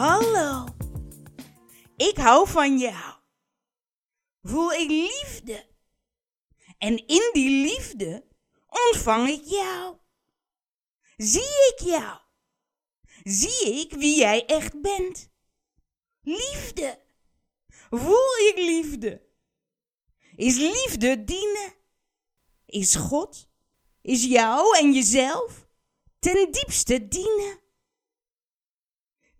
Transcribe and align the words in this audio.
Hallo. 0.00 0.64
Ik 1.96 2.16
hou 2.16 2.48
van 2.48 2.78
jou. 2.78 3.14
Voel 4.42 4.72
ik 4.72 4.88
liefde. 4.88 5.66
En 6.78 7.06
in 7.06 7.30
die 7.32 7.66
liefde 7.66 8.26
ontvang 8.68 9.28
ik 9.28 9.44
jou. 9.44 9.96
Zie 11.16 11.72
ik 11.72 11.80
jou. 11.84 12.18
Zie 13.22 13.80
ik 13.80 13.92
wie 13.92 14.18
jij 14.18 14.46
echt 14.46 14.80
bent. 14.80 15.30
Liefde. 16.22 16.98
Voel 17.90 18.36
ik 18.48 18.56
liefde. 18.56 19.22
Is 20.36 20.56
liefde 20.56 21.24
dienen? 21.24 21.74
Is 22.66 22.94
God, 22.94 23.48
is 24.02 24.24
jou 24.24 24.78
en 24.78 24.92
jezelf 24.92 25.66
ten 26.18 26.52
diepste 26.52 27.08
dienen? 27.08 27.59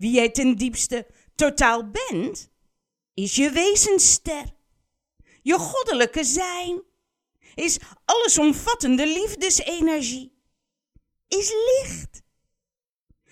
Wie 0.00 0.12
jij 0.12 0.30
ten 0.30 0.56
diepste 0.56 1.06
totaal 1.34 1.90
bent, 1.90 2.50
is 3.14 3.34
je 3.34 3.50
wezensster. 3.50 4.54
Je 5.42 5.58
goddelijke 5.58 6.24
zijn 6.24 6.82
is 7.54 7.78
allesomvattende 8.05 9.06
liefdesenergie. 9.06 10.42
Is 11.28 11.52
licht. 11.52 12.22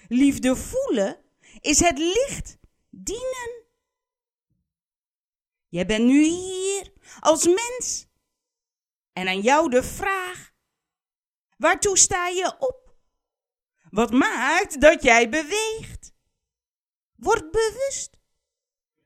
Liefde 0.09 0.56
voelen 0.56 1.24
is 1.60 1.80
het 1.80 1.98
licht 1.98 2.56
dienen. 2.90 3.64
Jij 5.68 5.87
bent 5.87 6.04
nu 6.04 6.23
hier 6.24 6.92
als 7.20 7.46
mens. 7.46 8.06
En 9.12 9.28
aan 9.28 9.40
jou 9.40 9.70
de 9.70 9.82
vraag: 9.82 10.52
waartoe 11.56 11.98
sta 11.98 12.28
je 12.28 12.56
op? 12.59 12.96
Wat 13.90 14.10
maakt 14.10 14.80
dat 14.80 15.02
jij 15.02 15.28
beweegt? 15.28 16.16
Word 17.18 17.51
bewust. 17.51 18.10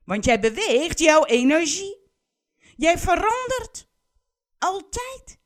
Want 0.05 0.25
jij 0.25 0.41
beweegt 0.41 0.99
jouw 0.99 1.25
energie. 1.25 2.11
Jij 2.77 2.99
verandert. 2.99 3.89
Altijd. 4.59 5.39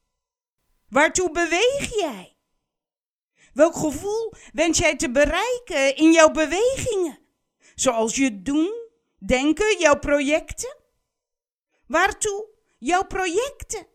Waartoe 0.88 1.30
beweeg 1.30 1.94
jij? 1.94 2.36
Welk 3.52 3.74
gevoel 3.74 4.32
wens 4.52 4.78
jij 4.78 4.96
te 4.96 5.10
bereiken 5.10 5.96
in 5.96 6.12
jouw 6.12 6.30
bewegingen? 6.30 7.18
Zoals 7.74 8.16
je 8.16 8.42
doen, 8.42 8.88
denken, 9.18 9.78
jouw 9.78 9.98
projecten? 9.98 10.76
Waartoe 11.86 12.46
jouw 12.78 13.04
projecten? 13.04 13.86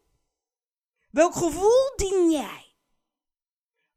Welk 1.09 1.33
gevoel 1.33 1.95
dien 1.95 2.31
jij? 2.31 2.75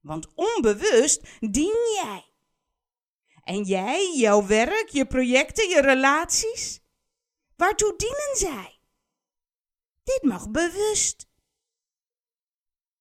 Want 0.00 0.34
onbewust 0.34 1.20
dien 1.40 1.76
jij. 2.02 2.33
En 3.44 3.62
jij, 3.62 4.16
jouw 4.16 4.46
werk, 4.46 4.88
je 4.88 5.06
projecten, 5.06 5.68
je 5.68 5.80
relaties? 5.80 6.80
Waartoe 7.56 7.94
dienen 7.96 8.36
zij? 8.36 8.78
Dit 10.04 10.22
mag 10.22 10.50
bewust. 10.50 11.28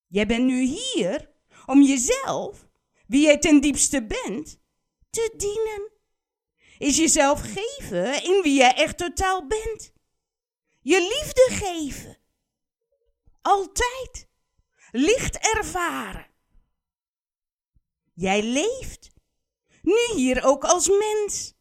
Jij 0.07 0.25
bent 0.25 0.45
nu 0.45 0.61
hier 0.61 1.31
om 1.65 1.81
jezelf, 1.81 2.67
wie 3.07 3.21
jij 3.21 3.37
ten 3.37 3.61
diepste 3.61 4.05
bent, 4.05 4.59
te 5.09 5.33
dienen. 5.37 5.91
Is 6.77 6.97
jezelf 6.97 7.41
geven 7.41 8.23
in 8.23 8.41
wie 8.41 8.53
jij 8.53 8.75
echt 8.75 8.97
totaal 8.97 9.47
bent. 9.47 9.93
Je 10.81 10.99
liefde 10.99 11.47
geven. 11.65 12.17
Altijd. 13.41 14.27
Licht 14.91 15.37
ervaren. 15.37 16.27
Jij 18.13 18.43
leeft. 18.43 19.12
Nu 19.83 20.15
hier 20.15 20.43
ook 20.43 20.63
als 20.63 20.89
mens. 20.89 21.53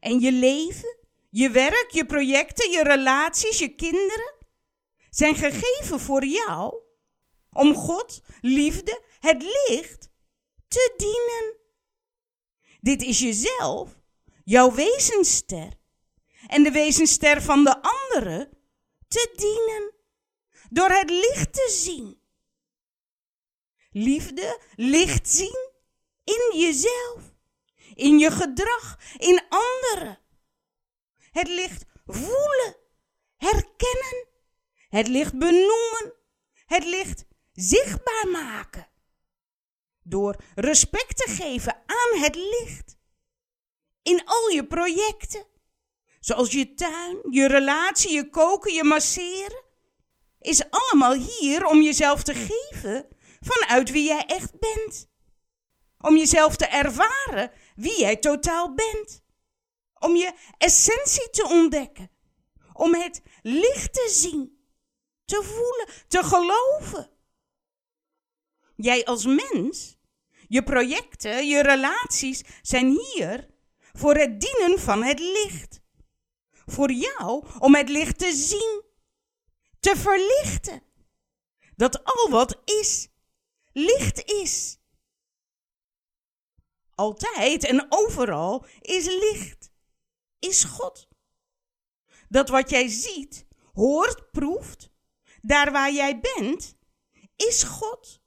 En 0.00 0.20
je 0.20 0.32
leven, 0.32 0.98
je 1.30 1.50
werk, 1.50 1.86
je 1.90 2.06
projecten, 2.06 2.70
je 2.70 2.82
relaties, 2.82 3.58
je 3.58 3.74
kinderen 3.74 4.34
zijn 5.10 5.34
gegeven 5.34 6.00
voor 6.00 6.24
jou 6.24 6.74
om 7.50 7.74
God, 7.74 8.20
liefde, 8.40 9.02
het 9.20 9.42
licht 9.42 10.08
te 10.68 10.94
dienen. 10.96 11.56
Dit 12.80 13.02
is 13.02 13.18
jezelf, 13.18 14.00
jouw 14.44 14.74
wezenster 14.74 15.72
en 16.46 16.62
de 16.62 16.70
wezenster 16.70 17.42
van 17.42 17.64
de 17.64 17.82
anderen 17.82 18.48
te 19.08 19.32
dienen 19.36 19.94
door 20.70 20.88
het 20.88 21.10
licht 21.10 21.52
te 21.52 21.70
zien. 21.70 22.22
Liefde, 23.90 24.60
licht 24.74 25.28
zien 25.28 25.73
in 26.24 26.58
jezelf, 26.58 27.34
in 27.94 28.18
je 28.18 28.30
gedrag, 28.30 28.98
in 29.16 29.42
anderen. 29.48 30.18
Het 31.30 31.48
licht 31.48 31.84
voelen, 32.06 32.76
herkennen, 33.36 34.26
het 34.88 35.08
licht 35.08 35.38
benoemen, 35.38 36.14
het 36.66 36.84
licht 36.84 37.24
zichtbaar 37.52 38.28
maken. 38.28 38.88
Door 40.02 40.36
respect 40.54 41.16
te 41.16 41.30
geven 41.30 41.82
aan 41.86 42.20
het 42.20 42.34
licht. 42.34 42.96
In 44.02 44.24
al 44.24 44.48
je 44.48 44.66
projecten, 44.66 45.46
zoals 46.20 46.52
je 46.52 46.74
tuin, 46.74 47.18
je 47.30 47.48
relatie, 47.48 48.12
je 48.12 48.30
koken, 48.30 48.72
je 48.74 48.84
masseren, 48.84 49.62
is 50.40 50.70
allemaal 50.70 51.12
hier 51.12 51.66
om 51.66 51.82
jezelf 51.82 52.22
te 52.22 52.34
geven 52.34 53.08
vanuit 53.40 53.90
wie 53.90 54.04
jij 54.04 54.24
echt 54.26 54.58
bent. 54.58 55.12
Om 56.04 56.16
jezelf 56.16 56.56
te 56.56 56.66
ervaren 56.66 57.50
wie 57.76 58.00
jij 58.00 58.16
totaal 58.16 58.74
bent. 58.74 59.22
Om 59.98 60.16
je 60.16 60.32
essentie 60.58 61.30
te 61.30 61.46
ontdekken. 61.48 62.10
Om 62.72 62.94
het 62.94 63.22
licht 63.42 63.92
te 63.92 64.08
zien, 64.12 64.68
te 65.24 65.42
voelen, 65.42 66.04
te 66.08 66.22
geloven. 66.22 67.10
Jij 68.76 69.04
als 69.04 69.24
mens, 69.24 69.98
je 70.48 70.62
projecten, 70.62 71.46
je 71.46 71.62
relaties 71.62 72.42
zijn 72.62 72.88
hier 72.88 73.48
voor 73.92 74.14
het 74.14 74.40
dienen 74.40 74.78
van 74.78 75.02
het 75.02 75.18
licht. 75.18 75.80
Voor 76.66 76.92
jou 76.92 77.46
om 77.58 77.74
het 77.74 77.88
licht 77.88 78.18
te 78.18 78.32
zien, 78.32 78.82
te 79.80 79.96
verlichten. 79.96 80.82
Dat 81.76 82.04
al 82.04 82.30
wat 82.30 82.60
is, 82.64 83.08
licht 83.72 84.24
is. 84.24 84.78
Altijd 86.94 87.64
en 87.64 87.86
overal 87.88 88.66
is 88.80 89.04
licht, 89.04 89.70
is 90.38 90.64
God. 90.64 91.08
Dat 92.28 92.48
wat 92.48 92.70
jij 92.70 92.88
ziet, 92.88 93.46
hoort, 93.72 94.30
proeft, 94.30 94.90
daar 95.40 95.72
waar 95.72 95.92
jij 95.92 96.20
bent, 96.20 96.76
is 97.36 97.62
God 97.62 98.22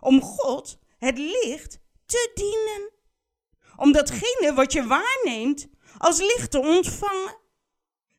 om 0.00 0.22
God, 0.22 0.78
het 0.98 1.18
licht, 1.18 1.80
te 2.06 2.30
dienen. 2.34 2.92
Om 3.76 3.92
datgene 3.92 4.52
wat 4.54 4.72
je 4.72 4.86
waarneemt 4.86 5.68
als 5.98 6.18
licht 6.18 6.50
te 6.50 6.58
ontvangen. 6.58 7.38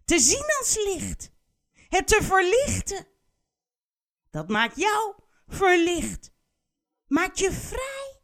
Te 0.05 0.19
zien 0.19 0.45
als 0.59 0.75
licht. 0.75 1.31
Het 1.89 2.07
te 2.07 2.19
verlichten. 2.21 3.07
Dat 4.29 4.47
maakt 4.47 4.75
jou 4.75 5.15
verlicht. 5.47 6.31
Maakt 7.07 7.39
je 7.39 7.51
vrij. 7.51 8.20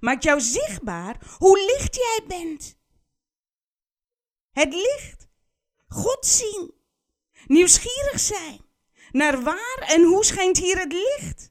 Maakt 0.00 0.22
jou 0.22 0.40
zichtbaar 0.40 1.36
hoe 1.38 1.58
licht 1.58 1.94
jij 1.94 2.20
bent. 2.26 2.78
Het 4.50 4.74
licht. 4.74 5.28
God 5.88 6.26
zien. 6.26 6.74
Nieuwsgierig 7.46 8.20
zijn. 8.20 8.64
Naar 9.10 9.42
waar 9.42 9.84
en 9.86 10.02
hoe 10.02 10.24
schijnt 10.24 10.58
hier 10.58 10.78
het 10.78 10.92
licht? 10.92 11.50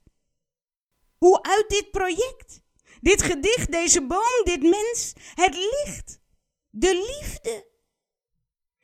Hoe 1.17 1.41
uit 1.41 1.69
dit 1.69 1.91
project, 1.91 2.61
dit 3.01 3.22
gedicht, 3.22 3.72
deze 3.72 4.05
boom, 4.05 4.41
dit 4.43 4.61
mens, 4.61 5.14
het 5.34 5.55
licht, 5.55 6.19
de 6.69 6.93
liefde. 6.93 7.73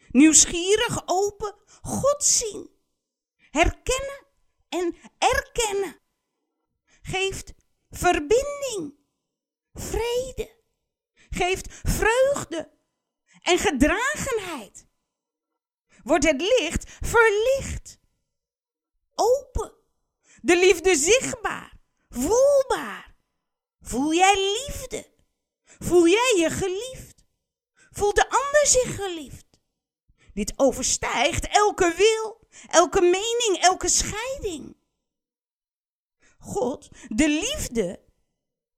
Nieuwsgierig, 0.10 1.02
open, 1.06 1.56
God 1.82 2.24
zien, 2.24 2.70
herkennen 3.36 4.28
en 4.70 4.96
erkennen. 5.18 6.00
Geeft 7.02 7.54
verbinding, 7.90 8.94
vrede, 9.74 10.56
geeft 11.30 11.68
vreugde 11.84 12.72
en 13.42 13.58
gedragenheid. 13.58 14.86
Wordt 16.04 16.26
het 16.26 16.42
licht 16.42 16.92
verlicht, 17.02 18.00
open, 19.16 19.74
de 20.42 20.58
liefde 20.58 20.96
zichtbaar 20.96 21.80
voelbaar. 22.10 23.16
Voel 23.82 24.14
jij 24.14 24.36
liefde? 24.36 25.10
Voel 25.64 26.08
jij 26.08 26.36
je 26.38 26.50
geliefd? 26.50 27.26
Voelt 27.92 28.16
de 28.16 28.30
ander 28.30 28.68
zich 28.68 28.96
geliefd? 28.96 29.46
Dit 30.34 30.54
overstijgt 30.56 31.48
elke 31.48 31.94
wil, 31.98 32.48
elke 32.70 33.02
mening, 33.02 33.58
elke 33.60 33.88
scheiding. 33.88 34.78
God, 36.38 36.90
de 37.08 37.28
liefde, 37.28 38.01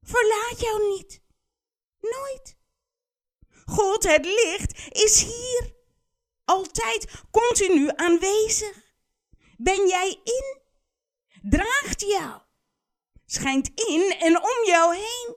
verlaat 0.03 0.59
jou 0.59 0.87
niet. 0.87 1.21
Nooit. 1.99 2.57
God, 3.65 4.03
het 4.03 4.25
licht, 4.25 4.95
is 5.03 5.21
hier. 5.21 5.75
Altijd 6.45 7.11
continu 7.31 7.89
aanwezig. 7.95 8.95
Ben 9.57 9.87
jij 9.87 10.19
in? 10.23 10.61
Draagt 11.41 12.01
jou. 12.01 12.41
Schijnt 13.25 13.71
in 13.75 14.15
en 14.19 14.37
om 14.37 14.65
jou 14.65 14.95
heen. 14.95 15.35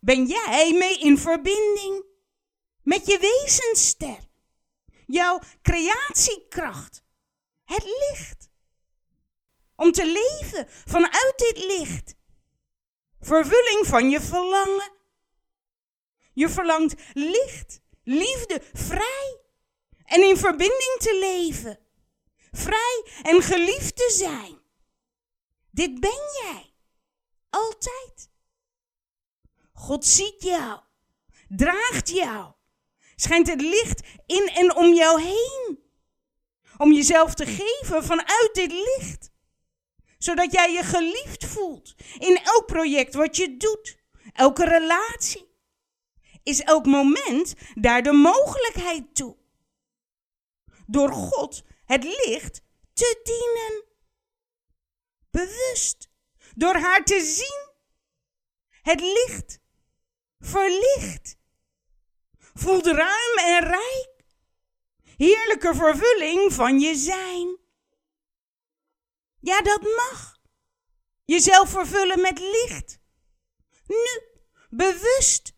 Ben 0.00 0.26
jij 0.26 0.72
mee 0.72 0.98
in 0.98 1.18
verbinding 1.18 2.04
met 2.82 3.06
je 3.06 3.18
wezenster, 3.18 4.18
jouw 5.06 5.40
creatiekracht, 5.62 7.02
het 7.64 7.84
licht. 7.84 8.48
Om 9.76 9.92
te 9.92 10.06
leven 10.06 10.66
vanuit 10.68 11.34
dit 11.36 11.64
licht. 11.64 12.14
Vervulling 13.20 13.86
van 13.86 14.10
je 14.10 14.20
verlangen. 14.20 14.92
Je 16.32 16.48
verlangt 16.48 16.94
licht, 17.12 17.80
liefde, 18.02 18.62
vrij 18.72 19.40
en 20.04 20.22
in 20.22 20.36
verbinding 20.36 20.96
te 20.98 21.18
leven. 21.20 21.78
Vrij 22.52 23.04
en 23.22 23.42
geliefd 23.42 23.96
te 23.96 24.12
zijn. 24.16 24.58
Dit 25.70 26.00
ben 26.00 26.20
jij. 26.42 26.74
Altijd. 27.50 28.30
God 29.72 30.04
ziet 30.04 30.42
jou, 30.42 30.80
draagt 31.48 32.08
jou, 32.08 32.52
schijnt 33.16 33.46
het 33.46 33.60
licht 33.60 34.02
in 34.26 34.48
en 34.48 34.76
om 34.76 34.94
jou 34.94 35.22
heen. 35.22 35.78
Om 36.76 36.92
jezelf 36.92 37.34
te 37.34 37.46
geven 37.46 38.04
vanuit 38.04 38.50
dit 38.52 38.72
licht. 38.72 39.29
Zodat 40.22 40.52
jij 40.52 40.72
je 40.72 40.82
geliefd 40.82 41.46
voelt 41.46 41.94
in 42.18 42.36
elk 42.36 42.66
project 42.66 43.14
wat 43.14 43.36
je 43.36 43.56
doet, 43.56 43.98
elke 44.32 44.64
relatie. 44.64 45.48
Is 46.42 46.60
elk 46.60 46.86
moment 46.86 47.54
daar 47.74 48.02
de 48.02 48.12
mogelijkheid 48.12 49.14
toe. 49.14 49.36
Door 50.86 51.12
God 51.12 51.62
het 51.84 52.04
licht 52.04 52.62
te 52.92 53.20
dienen. 53.22 53.84
Bewust. 55.30 56.10
Door 56.54 56.74
haar 56.74 57.04
te 57.04 57.20
zien. 57.20 57.68
Het 58.82 59.00
licht 59.00 59.60
verlicht. 60.38 61.36
Voelt 62.54 62.86
ruim 62.86 63.36
en 63.36 63.60
rijk. 63.60 64.24
Heerlijke 65.16 65.74
vervulling 65.74 66.52
van 66.52 66.80
je 66.80 66.94
zijn. 66.94 67.59
Ja, 69.40 69.60
dat 69.60 69.82
mag. 69.82 70.38
Jezelf 71.24 71.70
vervullen 71.70 72.20
met 72.20 72.38
licht. 72.38 72.98
Nu, 73.86 74.22
bewust. 74.70 75.52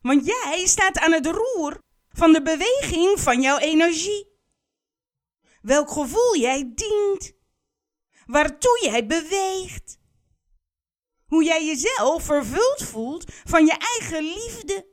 Want 0.00 0.26
jij 0.26 0.66
staat 0.66 0.98
aan 0.98 1.12
het 1.12 1.26
roer 1.26 1.78
van 2.08 2.32
de 2.32 2.42
beweging 2.42 3.20
van 3.20 3.40
jouw 3.40 3.58
energie. 3.58 4.30
Welk 5.62 5.90
gevoel 5.90 6.36
jij 6.36 6.72
dient. 6.74 7.32
Waartoe 8.26 8.80
jij 8.84 9.06
beweegt. 9.06 9.98
Hoe 11.26 11.44
jij 11.44 11.66
jezelf 11.66 12.24
vervuld 12.24 12.82
voelt 12.82 13.24
van 13.44 13.66
je 13.66 13.72
eigen 13.72 14.22
liefde. 14.22 14.90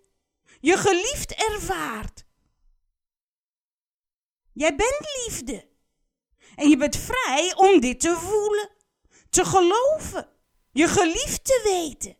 Je 0.60 0.78
geliefd 0.78 1.34
ervaart. 1.34 2.26
Jij 4.54 4.76
bent 4.76 5.00
liefde. 5.26 5.69
En 6.60 6.70
je 6.70 6.78
bent 6.78 6.98
vrij 6.98 7.54
om 7.56 7.80
dit 7.80 8.00
te 8.00 8.16
voelen, 8.16 8.70
te 9.30 9.46
geloven, 9.46 10.30
je 10.72 10.88
geliefd 10.88 11.46
te 11.46 11.62
weten. 11.64 12.18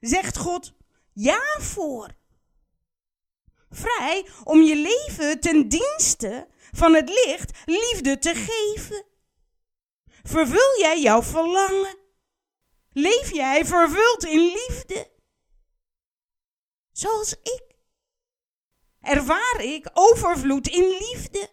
Zegt 0.00 0.36
God 0.36 0.72
ja 1.12 1.42
voor. 1.58 2.08
Vrij 3.70 4.28
om 4.44 4.62
je 4.62 4.76
leven 4.76 5.40
ten 5.40 5.68
dienste 5.68 6.48
van 6.72 6.94
het 6.94 7.08
licht 7.08 7.58
liefde 7.64 8.18
te 8.18 8.34
geven. 8.34 9.04
Vervul 10.22 10.78
jij 10.78 11.00
jouw 11.00 11.22
verlangen 11.22 12.00
Leef 12.92 13.32
jij 13.32 13.64
vervuld 13.64 14.24
in 14.24 14.40
liefde? 14.40 15.10
Zoals 16.92 17.32
ik. 17.32 17.62
Ervaar 19.00 19.60
ik 19.60 19.90
overvloed 19.92 20.68
in 20.68 20.88
liefde. 20.88 21.50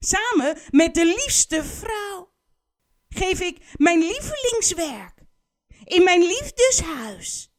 Samen 0.00 0.58
met 0.70 0.94
de 0.94 1.04
liefste 1.04 1.64
vrouw 1.64 2.32
geef 3.08 3.40
ik 3.40 3.58
mijn 3.76 3.98
lievelingswerk 3.98 5.18
in 5.84 6.04
mijn 6.04 6.22
liefdeshuis. 6.22 7.52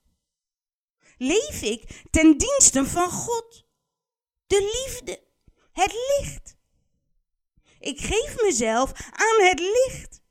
Leef 1.18 1.62
ik 1.62 2.02
ten 2.12 2.38
dienste 2.38 2.86
van 2.86 3.12
God, 3.12 3.66
de 4.48 4.86
liefde, 4.86 5.24
het 5.72 5.94
licht. 5.94 6.56
Ik 7.80 8.00
geef 8.00 8.42
mezelf 8.42 8.92
aan 9.12 9.46
het 9.46 9.60
licht 9.60 10.22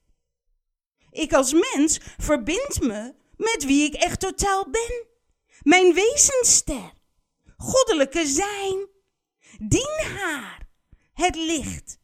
ik 1.11 1.33
als 1.33 1.53
mens 1.53 1.99
verbind 2.19 2.81
me 2.81 3.15
met 3.37 3.65
wie 3.65 3.85
ik 3.85 3.95
echt 3.95 4.21
totaal 4.21 4.71
ben. 4.71 5.07
Mijn 5.63 5.95
wezenster, 5.95 6.93
goddelijke 7.57 8.27
zijn. 8.27 8.89
Dien 9.59 10.01
haar, 10.17 10.69
het 11.13 11.37
licht. 11.37 12.00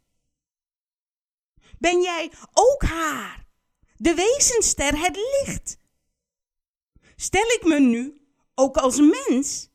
Ben 1.78 2.02
jij 2.02 2.32
ook 2.52 2.82
haar, 2.82 3.46
de 3.96 4.14
wezenster, 4.14 4.98
het 4.98 5.16
licht? 5.16 5.78
Stel 7.16 7.46
ik 7.46 7.64
me 7.64 7.80
nu, 7.80 8.26
ook 8.54 8.76
als 8.76 9.00
mens, 9.00 9.68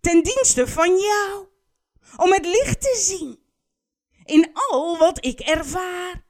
ten 0.00 0.22
dienste 0.22 0.66
van 0.66 0.98
jou, 0.98 1.46
om 2.16 2.32
het 2.32 2.44
licht 2.44 2.80
te 2.80 2.96
zien 2.98 3.46
in 4.24 4.50
al 4.52 4.98
wat 4.98 5.24
ik 5.24 5.40
ervaar 5.40 6.26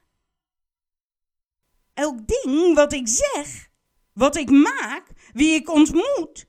elk 1.99 2.27
ding 2.27 2.75
wat 2.75 2.93
ik 2.93 3.09
zeg, 3.09 3.71
wat 4.13 4.37
ik 4.37 4.51
maak, 4.51 5.07
wie 5.33 5.55
ik 5.55 5.71
ontmoet, 5.71 6.49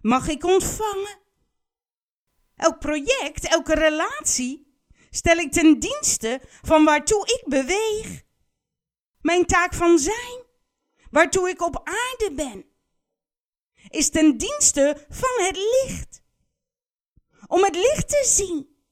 mag 0.00 0.28
ik 0.28 0.44
ontvangen. 0.44 1.18
Elk 2.56 2.78
project, 2.78 3.44
elke 3.44 3.74
relatie 3.74 4.69
stel 5.10 5.36
ik 5.36 5.52
ten 5.52 5.78
dienste 5.78 6.40
van 6.62 6.84
waartoe 6.84 7.26
ik 7.26 7.42
beweeg. 7.48 8.22
Mijn 9.20 9.46
taak 9.46 9.74
van 9.74 9.98
zijn, 9.98 10.44
waartoe 11.10 11.48
ik 11.48 11.62
op 11.62 11.80
aarde 11.84 12.32
ben, 12.34 12.64
is 13.88 14.10
ten 14.10 14.36
dienste 14.36 15.06
van 15.08 15.44
het 15.44 15.56
licht. 15.56 16.22
Om 17.46 17.62
het 17.62 17.74
licht 17.74 18.08
te 18.08 18.24
zien, 18.26 18.84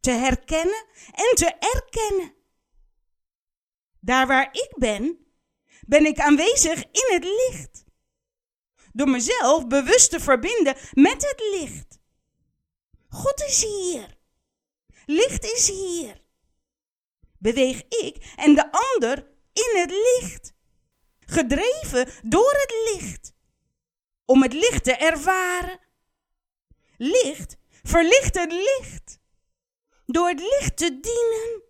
te 0.00 0.10
herkennen 0.10 0.86
en 1.12 1.34
te 1.34 1.54
erkennen. 1.58 2.34
Daar 4.00 4.26
waar 4.26 4.48
ik 4.52 4.74
ben, 4.78 5.26
ben 5.86 6.06
ik 6.06 6.18
aanwezig 6.18 6.84
in 6.84 7.14
het 7.14 7.24
licht. 7.24 7.84
Door 8.92 9.08
mezelf 9.08 9.66
bewust 9.66 10.10
te 10.10 10.20
verbinden 10.20 10.76
met 10.92 11.28
het 11.28 11.42
licht. 11.60 11.98
God 13.08 13.42
is 13.42 13.62
hier. 13.62 14.22
Licht 15.06 15.44
is 15.44 15.68
hier. 15.68 16.22
Beweeg 17.38 17.82
ik 17.88 18.32
en 18.36 18.54
de 18.54 18.72
ander 18.72 19.18
in 19.52 19.80
het 19.80 19.90
licht. 19.90 20.52
Gedreven 21.18 22.08
door 22.22 22.52
het 22.52 22.74
licht. 22.92 23.32
Om 24.24 24.42
het 24.42 24.52
licht 24.52 24.84
te 24.84 24.92
ervaren. 24.92 25.80
Licht 26.96 27.56
verlicht 27.82 28.38
het 28.38 28.52
licht. 28.52 29.18
Door 30.06 30.28
het 30.28 30.40
licht 30.40 30.76
te 30.76 31.00
dienen. 31.00 31.62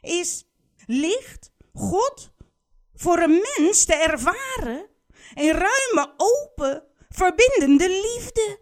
Is 0.00 0.44
licht 0.86 1.50
God 1.74 2.30
voor 2.94 3.18
een 3.18 3.46
mens 3.56 3.84
te 3.84 3.94
ervaren 3.94 4.90
een 5.34 5.52
ruime, 5.52 6.14
open, 6.16 6.84
verbindende 7.08 7.88
liefde. 7.88 8.60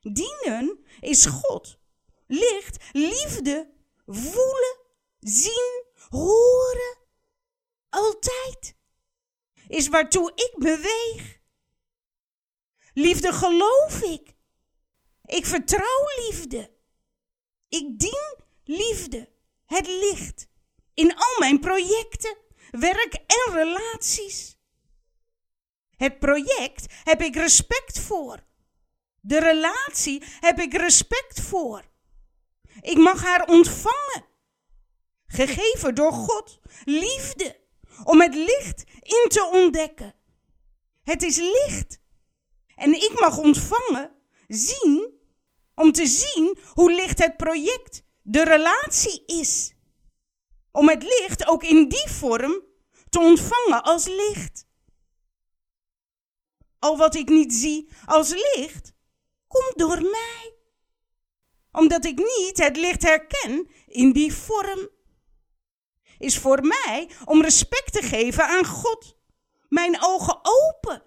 Dienen 0.00 0.84
is 1.00 1.26
God, 1.26 1.78
licht, 2.26 2.84
liefde, 2.92 3.72
voelen, 4.06 4.76
zien, 5.20 5.84
horen, 6.08 6.98
altijd, 7.88 8.76
is 9.68 9.88
waartoe 9.88 10.32
ik 10.34 10.54
beweeg. 10.58 11.38
Liefde 12.94 13.32
geloof 13.32 14.02
ik. 14.02 14.36
Ik 15.24 15.46
vertrouw 15.46 16.04
liefde. 16.16 16.70
Ik 17.68 17.98
dien 17.98 18.36
liefde, 18.64 19.28
het 19.66 19.86
licht, 19.86 20.48
in 20.94 21.14
al 21.16 21.38
mijn 21.38 21.60
projecten 21.60 22.36
werk 22.70 23.14
en 23.14 23.52
relaties. 23.52 24.56
Het 25.96 26.18
project 26.18 26.94
heb 27.04 27.22
ik 27.22 27.34
respect 27.34 27.98
voor. 27.98 28.46
De 29.28 29.38
relatie 29.38 30.22
heb 30.40 30.58
ik 30.58 30.72
respect 30.72 31.40
voor. 31.40 31.84
Ik 32.80 32.96
mag 32.96 33.22
haar 33.22 33.48
ontvangen. 33.48 34.24
Gegeven 35.26 35.94
door 35.94 36.12
God, 36.12 36.60
liefde, 36.84 37.60
om 38.04 38.20
het 38.20 38.34
licht 38.34 38.84
in 39.00 39.28
te 39.28 39.50
ontdekken. 39.52 40.14
Het 41.02 41.22
is 41.22 41.36
licht. 41.36 42.00
En 42.74 42.94
ik 42.94 43.20
mag 43.20 43.38
ontvangen, 43.38 44.10
zien, 44.46 45.20
om 45.74 45.92
te 45.92 46.06
zien 46.06 46.58
hoe 46.72 46.92
licht 46.92 47.18
het 47.18 47.36
project, 47.36 48.02
de 48.22 48.44
relatie 48.44 49.24
is. 49.26 49.74
Om 50.72 50.88
het 50.88 51.02
licht 51.02 51.46
ook 51.46 51.62
in 51.62 51.88
die 51.88 52.08
vorm 52.08 52.62
te 53.08 53.18
ontvangen 53.20 53.82
als 53.82 54.06
licht. 54.06 54.66
Al 56.78 56.96
wat 56.96 57.14
ik 57.14 57.28
niet 57.28 57.54
zie 57.54 57.88
als 58.04 58.30
licht, 58.30 58.96
komt 59.48 59.78
door 59.78 60.00
mij. 60.00 60.54
Omdat 61.72 62.04
ik 62.04 62.16
niet 62.18 62.58
het 62.58 62.76
licht 62.76 63.02
herken 63.02 63.70
in 63.86 64.12
die 64.12 64.34
vorm. 64.34 64.88
Is 66.18 66.38
voor 66.38 66.66
mij 66.66 67.10
om 67.24 67.42
respect 67.42 67.92
te 67.92 68.02
geven 68.02 68.44
aan 68.44 68.66
God. 68.66 69.16
Mijn 69.68 69.96
ogen 70.02 70.38
open. 70.42 71.02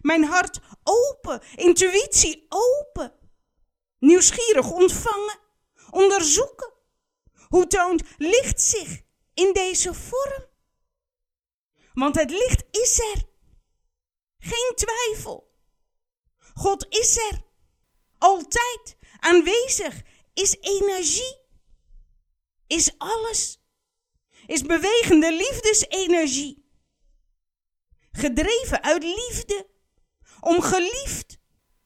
Mijn 0.00 0.24
hart 0.24 0.60
open. 0.82 1.42
Intuïtie 1.54 2.46
open. 2.48 3.12
Nieuwsgierig 3.98 4.70
ontvangen. 4.70 5.38
Onderzoeken. 5.90 6.72
Hoe 7.48 7.66
toont 7.66 8.02
licht 8.16 8.60
zich 8.60 9.00
in 9.34 9.52
deze 9.52 9.94
vorm? 9.94 10.46
Want 11.94 12.14
het 12.14 12.30
licht 12.30 12.64
is 12.70 12.98
er. 12.98 13.26
Geen 14.38 14.72
twijfel. 14.74 15.50
God 16.54 16.86
is 16.88 17.16
er. 17.16 17.46
Altijd 18.18 18.96
aanwezig. 19.20 20.02
Is 20.34 20.56
energie. 20.60 21.38
Is 22.66 22.98
alles. 22.98 23.60
Is 24.46 24.62
bewegende 24.62 25.32
liefdesenergie. 25.32 26.66
Gedreven 28.12 28.82
uit 28.82 29.02
liefde. 29.02 29.70
Om 30.40 30.60
geliefd, 30.60 31.38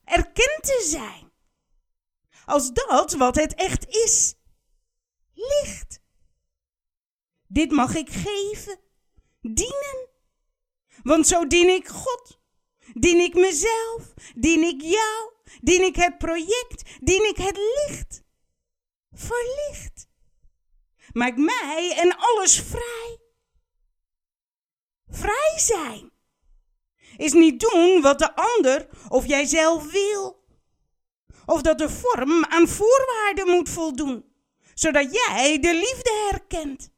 erkend 0.03 0.63
te 0.63 0.85
zijn. 0.89 1.31
Als 2.45 2.71
dat 2.71 3.13
wat 3.13 3.35
het 3.35 3.55
echt 3.55 3.87
is. 3.87 4.35
Licht. 5.33 6.01
Dit 7.47 7.71
mag 7.71 7.95
ik 7.95 8.09
geven. 8.09 8.79
Dienen. 9.41 10.09
Want 11.03 11.27
zo 11.27 11.47
dien 11.47 11.69
ik 11.69 11.87
God. 11.87 12.41
Dien 12.93 13.19
ik 13.19 13.33
mezelf, 13.33 14.13
dien 14.35 14.63
ik 14.63 14.81
jou, 14.81 15.32
dien 15.61 15.81
ik 15.81 15.95
het 15.95 16.17
project, 16.17 16.83
dien 16.99 17.29
ik 17.29 17.37
het 17.37 17.57
licht. 17.57 18.23
Verlicht. 19.11 20.07
Maak 21.11 21.37
mij 21.37 21.93
en 21.97 22.17
alles 22.17 22.59
vrij. 22.59 23.17
Vrij 25.07 25.53
zijn 25.55 26.11
is 27.17 27.33
niet 27.33 27.59
doen 27.59 28.01
wat 28.01 28.19
de 28.19 28.35
ander 28.35 28.87
of 29.09 29.25
jijzelf 29.25 29.91
wil. 29.91 30.41
Of 31.45 31.61
dat 31.61 31.77
de 31.77 31.89
vorm 31.89 32.45
aan 32.45 32.67
voorwaarden 32.67 33.47
moet 33.47 33.69
voldoen, 33.69 34.25
zodat 34.73 35.13
jij 35.13 35.59
de 35.59 35.73
liefde 35.73 36.27
herkent. 36.29 36.91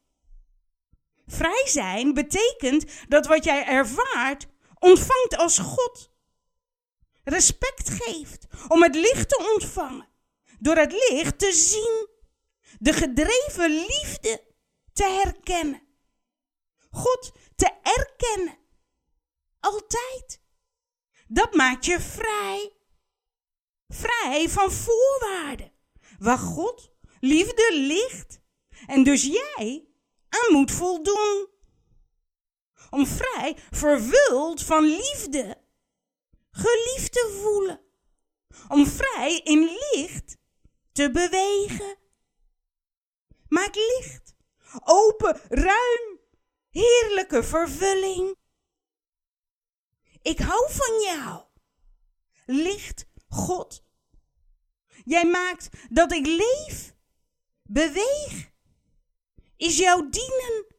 Vrij 1.26 1.62
zijn 1.66 2.14
betekent 2.14 2.84
dat 3.08 3.26
wat 3.26 3.44
jij 3.44 3.66
ervaart 3.66 4.46
ontvangt 4.78 5.36
als 5.36 5.58
God. 5.58 6.10
Respect 7.28 7.90
geeft 7.90 8.46
om 8.68 8.82
het 8.82 8.94
licht 8.94 9.28
te 9.28 9.50
ontvangen, 9.54 10.08
door 10.58 10.76
het 10.76 10.92
licht 10.92 11.38
te 11.38 11.52
zien, 11.52 12.08
de 12.78 12.92
gedreven 12.92 13.70
liefde 13.70 14.44
te 14.92 15.04
herkennen, 15.04 15.82
God 16.90 17.32
te 17.56 17.72
erkennen, 17.82 18.58
altijd. 19.60 20.40
Dat 21.28 21.54
maakt 21.54 21.84
je 21.84 22.00
vrij. 22.00 22.72
Vrij 23.88 24.48
van 24.48 24.72
voorwaarden, 24.72 25.72
waar 26.18 26.38
God, 26.38 26.92
liefde 27.20 27.70
ligt 27.72 28.40
en 28.86 29.04
dus 29.04 29.22
jij 29.22 29.88
aan 30.28 30.52
moet 30.52 30.70
voldoen. 30.70 31.48
Om 32.90 33.06
vrij 33.06 33.56
vervuld 33.70 34.62
van 34.62 34.84
liefde, 34.84 35.64
geliefd 36.56 37.12
te 37.12 37.38
voelen, 37.42 37.80
om 38.68 38.86
vrij 38.86 39.40
in 39.44 39.78
licht 39.92 40.36
te 40.92 41.10
bewegen. 41.10 41.96
Maak 43.48 43.74
licht, 43.74 44.34
open, 44.84 45.40
ruim, 45.48 46.20
heerlijke 46.70 47.42
vervulling. 47.42 48.36
Ik 50.22 50.38
hou 50.38 50.72
van 50.72 51.00
jou, 51.00 51.44
licht 52.46 53.06
God. 53.28 53.84
Jij 55.04 55.24
maakt 55.26 55.68
dat 55.90 56.12
ik 56.12 56.26
leef, 56.26 56.94
beweeg, 57.62 58.50
is 59.56 59.78
jouw 59.78 60.08
dienen 60.08 60.76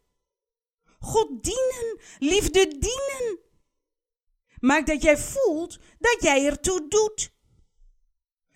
God 0.99 1.43
dienen, 1.43 1.99
liefde 2.19 2.67
dienen. 2.67 3.39
Maak 4.59 4.85
dat 4.85 5.01
jij 5.01 5.17
voelt 5.17 5.79
dat 5.99 6.17
jij 6.19 6.45
ertoe 6.45 6.87
doet. 6.87 7.31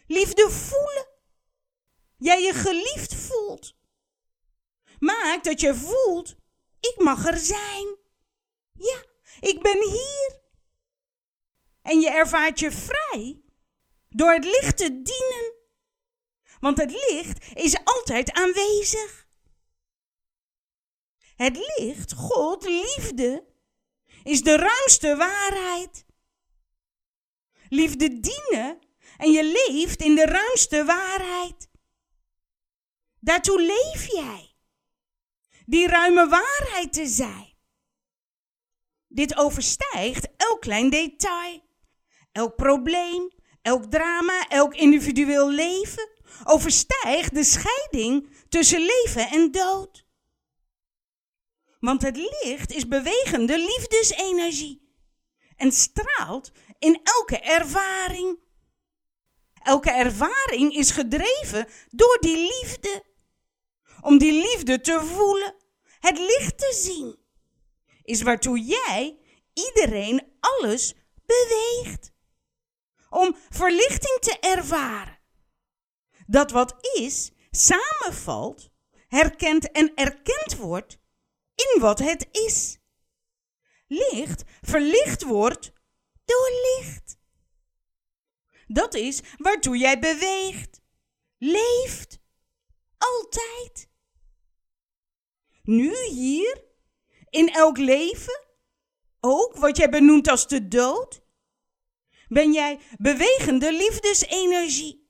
Liefde 0.08 0.50
voelen. 0.50 1.08
Jij 2.18 2.42
je 2.42 2.54
geliefd 2.54 3.16
voelt. 3.16 3.76
Maak 5.00 5.44
dat 5.44 5.60
je 5.62 5.76
voelt, 5.76 6.36
ik 6.80 6.96
mag 6.98 7.26
er 7.26 7.38
zijn. 7.38 7.98
Ja, 8.74 9.04
ik 9.40 9.62
ben 9.62 9.90
hier. 9.90 10.40
En 11.82 12.00
je 12.00 12.10
ervaart 12.10 12.60
je 12.60 12.72
vrij 12.72 13.42
door 14.10 14.32
het 14.34 14.44
licht 14.44 14.78
te 14.78 15.02
dienen. 15.02 15.54
Want 16.60 16.78
het 16.78 16.92
licht 16.92 17.46
is 17.54 17.78
altijd 17.84 18.32
aanwezig. 18.32 19.28
Het 21.36 21.58
licht, 21.78 22.14
God, 22.14 22.64
liefde, 22.64 23.51
is 24.24 24.44
de 24.44 24.56
ruimste 24.56 25.16
waarheid. 25.16 26.06
Liefde 27.70 28.20
dienen 28.20 28.80
en 29.18 29.32
je 29.32 29.44
leeft 29.44 30.02
in 30.02 30.16
de 30.16 30.26
ruimste 30.26 30.86
waarheid. 30.86 31.70
Daartoe 33.20 33.62
leef 33.62 34.08
jij. 34.08 34.56
Die 35.66 35.88
ruime 35.88 36.28
waarheid 36.28 36.94
te 36.94 37.06
zijn. 37.06 37.54
Dit 39.08 39.38
overstijgt 39.38 40.28
elk 40.38 40.62
klein 40.62 40.90
detail, 40.90 41.64
elk 42.32 42.56
probleem, 42.56 43.32
elk 43.62 43.86
drama, 43.86 44.48
elk 44.48 44.76
individueel 44.76 45.50
leven. 45.50 46.10
Overstijgt 46.44 47.34
de 47.34 47.44
scheiding 47.44 48.30
tussen 48.50 48.80
leven 48.80 49.30
en 49.30 49.52
dood. 49.52 50.06
Want 51.82 52.02
het 52.02 52.18
licht 52.18 52.72
is 52.72 52.88
bewegende 52.88 53.58
liefdesenergie 53.58 54.90
en 55.56 55.72
straalt 55.72 56.52
in 56.80 57.00
elke 57.04 57.40
ervaring. 57.40 58.40
Elke 59.64 59.92
ervaring 59.92 60.76
is 60.76 60.92
gedreven 60.92 61.68
door 61.90 62.18
die 62.20 62.38
liefde. 62.38 63.04
Om 64.02 64.18
die 64.18 64.32
liefde 64.32 64.82
te 64.82 65.02
voelen, 65.06 65.56
het 66.00 66.18
licht 66.18 66.58
te 66.58 66.74
zien, 66.76 67.20
is 68.04 68.22
waartoe 68.22 68.60
jij, 68.60 69.20
iedereen, 69.54 70.38
alles 70.40 70.94
beweegt. 71.26 72.12
Om 73.10 73.36
verlichting 73.50 74.20
te 74.20 74.38
ervaren. 74.40 75.20
Dat 76.28 76.52
wat 76.52 76.76
is, 76.98 77.32
samenvalt, 77.52 78.70
herkend 79.08 79.72
en 79.72 79.92
erkend 79.96 80.56
wordt 80.58 81.01
wat 81.80 82.00
het 82.00 82.28
is. 82.32 82.80
Licht 83.88 84.44
verlicht 84.62 85.24
wordt 85.24 85.72
door 86.26 86.50
licht. 86.78 87.18
Dat 88.68 88.94
is 88.94 89.22
waartoe 89.38 89.78
jij 89.78 90.00
beweegt, 90.00 90.82
leeft, 91.38 92.20
altijd. 92.98 93.90
Nu 95.64 95.96
hier, 96.06 96.64
in 97.30 97.50
elk 97.54 97.78
leven, 97.78 98.46
ook 99.20 99.56
wat 99.56 99.78
jij 99.78 99.90
benoemt 99.90 100.28
als 100.28 100.48
de 100.48 100.68
dood, 100.68 101.22
ben 102.28 102.54
jij 102.54 102.80
bewegende 102.98 103.74
liefdesenergie. 103.74 105.10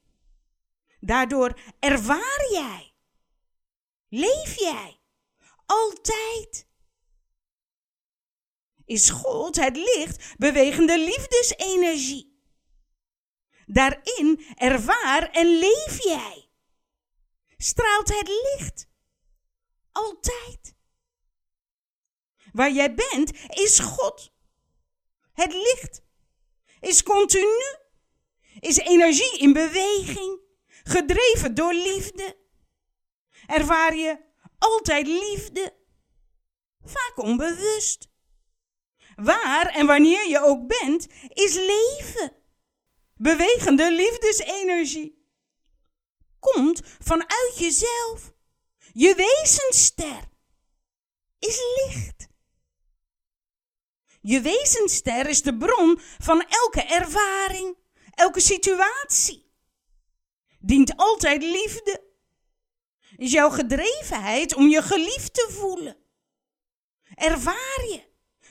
Daardoor 1.00 1.60
ervaar 1.80 2.48
jij, 2.52 2.94
leef 4.10 4.60
jij 4.60 5.01
altijd. 5.72 6.68
Is 8.86 9.10
God 9.10 9.56
het 9.56 9.78
licht, 9.78 10.34
bewegende 10.38 10.98
liefdesenergie. 11.00 12.40
Daarin 13.66 14.46
ervaar 14.56 15.30
en 15.32 15.60
leef 15.60 16.04
jij. 16.04 16.50
Straalt 17.58 18.18
het 18.20 18.28
licht. 18.28 18.88
Altijd. 19.92 20.76
Waar 22.52 22.72
jij 22.72 22.94
bent, 22.94 23.32
is 23.50 23.80
God. 23.80 24.32
Het 25.34 25.54
licht. 25.54 26.02
is 26.80 27.04
continu, 27.04 27.76
is 28.60 28.78
energie 28.78 29.38
in 29.38 29.54
beweging, 29.54 30.40
gedreven 30.84 31.56
door 31.56 31.74
liefde. 31.74 32.38
Ervaar 33.48 33.96
je 33.96 34.31
altijd 34.62 35.08
liefde, 35.08 35.74
vaak 36.84 37.14
onbewust. 37.16 38.10
Waar 39.16 39.68
en 39.68 39.86
wanneer 39.86 40.28
je 40.30 40.40
ook 40.40 40.68
bent, 40.68 41.08
is 41.28 41.54
leven. 41.56 42.36
Bewegende 43.16 43.92
liefdesenergie. 43.92 45.26
Komt 46.40 46.82
vanuit 47.00 47.54
jezelf. 47.58 48.34
Je 48.94 49.16
wezenster 49.16 50.30
is 51.40 51.60
licht. 51.76 52.28
Je 54.22 54.42
wezenster 54.42 55.28
is 55.28 55.42
de 55.42 55.58
bron 55.58 56.00
van 56.20 56.46
elke 56.48 56.82
ervaring, 56.82 57.78
elke 58.12 58.40
situatie. 58.40 59.52
Dient 60.60 60.96
altijd 60.96 61.44
liefde. 61.44 62.11
Is 63.22 63.32
jouw 63.32 63.50
gedrevenheid 63.50 64.56
om 64.56 64.68
je 64.68 64.82
geliefd 64.82 65.34
te 65.34 65.48
voelen. 65.52 65.98
Ervaar 67.16 67.86
je, 67.90 68.04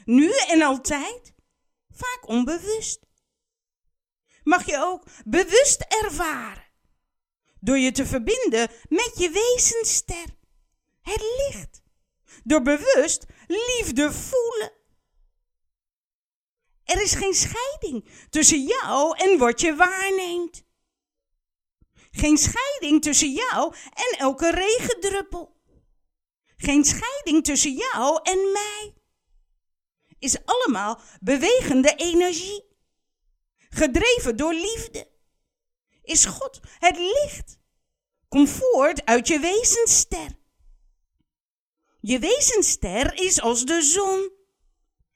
nu 0.04 0.32
en 0.48 0.62
altijd, 0.62 1.34
vaak 1.88 2.28
onbewust. 2.28 3.00
Mag 4.42 4.66
je 4.66 4.78
ook 4.78 5.04
bewust 5.24 5.80
ervaren, 5.80 6.64
door 7.60 7.78
je 7.78 7.92
te 7.92 8.06
verbinden 8.06 8.70
met 8.88 9.12
je 9.14 9.30
wezenster, 9.30 10.24
het 11.00 11.22
licht. 11.22 11.82
Door 12.44 12.62
bewust 12.62 13.24
liefde 13.46 14.12
voelen. 14.12 14.72
Er 16.84 17.02
is 17.02 17.14
geen 17.14 17.34
scheiding 17.34 18.08
tussen 18.28 18.62
jou 18.62 19.18
en 19.18 19.38
wat 19.38 19.60
je 19.60 19.74
waarneemt. 19.74 20.62
Geen 22.10 22.38
scheiding 22.38 23.02
tussen 23.02 23.32
jou 23.32 23.74
en 23.74 24.18
elke 24.18 24.50
regendruppel. 24.50 25.58
Geen 26.56 26.84
scheiding 26.84 27.44
tussen 27.44 27.72
jou 27.72 28.20
en 28.22 28.52
mij. 28.52 28.94
Is 30.18 30.44
allemaal 30.44 31.00
bewegende 31.20 31.94
energie. 31.94 32.64
Gedreven 33.68 34.36
door 34.36 34.54
liefde. 34.54 35.10
Is 36.02 36.24
God 36.24 36.60
het 36.78 36.96
licht. 36.96 37.58
Kom 38.28 38.48
voort 38.48 39.04
uit 39.04 39.28
je 39.28 39.38
wezenster. 39.38 40.38
Je 42.00 42.18
wezenster 42.18 43.14
is 43.14 43.40
als 43.40 43.64
de 43.64 43.82
zon. 43.82 44.30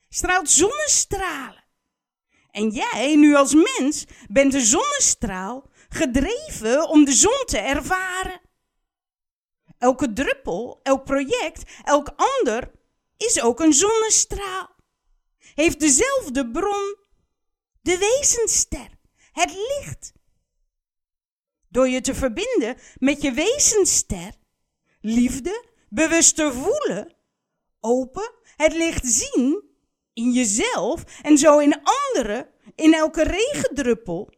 Straalt 0.09 0.51
zonnestralen. 0.51 1.65
En 2.51 2.71
jij, 2.71 3.17
nu 3.17 3.35
als 3.35 3.55
mens, 3.55 4.05
bent 4.29 4.53
de 4.53 4.61
zonnestraal 4.61 5.71
gedreven 5.95 6.89
om 6.89 7.05
de 7.05 7.13
zon 7.13 7.43
te 7.45 7.59
ervaren. 7.59 8.41
Elke 9.79 10.13
druppel, 10.13 10.81
elk 10.83 11.05
project, 11.05 11.63
elk 11.85 12.13
ander 12.17 12.71
is 13.17 13.43
ook 13.43 13.61
een 13.61 13.73
zonnestraal. 13.73 14.77
Heeft 15.55 15.81
dezelfde 15.81 16.51
bron, 16.51 16.97
de 17.81 17.99
wezenster, 17.99 18.89
het 19.33 19.51
licht. 19.53 20.13
Door 21.69 21.89
je 21.89 22.01
te 22.01 22.15
verbinden 22.15 22.77
met 22.99 23.23
je 23.23 23.33
wezenster, 23.33 24.35
liefde, 25.01 25.65
bewust 25.89 26.37
te 26.37 26.53
voelen, 26.53 27.17
open, 27.81 28.33
het 28.57 28.73
licht 28.73 29.07
zien 29.07 29.63
in 30.13 30.33
jezelf 30.33 31.21
en 31.23 31.39
zo 31.39 31.59
in 31.59 31.83
anderen, 31.83 32.49
in 32.75 32.95
elke 32.95 33.23
regendruppel, 33.23 34.34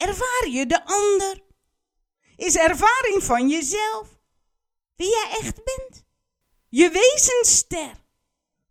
ervaar 0.00 0.48
je 0.48 0.66
de 0.66 0.84
ander. 0.84 1.42
Is 2.36 2.56
ervaring 2.56 3.22
van 3.22 3.48
jezelf 3.48 4.18
wie 4.96 5.08
jij 5.08 5.36
echt 5.40 5.64
bent. 5.64 6.04
Je 6.68 6.90
wezenster. 6.90 8.04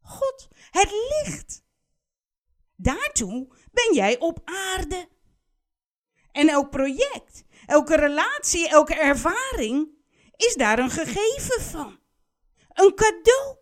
God, 0.01 0.47
het 0.71 0.91
licht. 0.91 1.63
Daartoe 2.75 3.47
ben 3.71 3.93
jij 3.93 4.19
op 4.19 4.39
aarde. 4.43 5.09
En 6.31 6.49
elk 6.49 6.69
project, 6.69 7.43
elke 7.65 7.95
relatie, 7.95 8.67
elke 8.67 8.95
ervaring 8.95 9.89
is 10.35 10.55
daar 10.55 10.79
een 10.79 10.89
gegeven 10.89 11.61
van. 11.61 11.99
Een 12.73 12.95
cadeau 12.95 13.57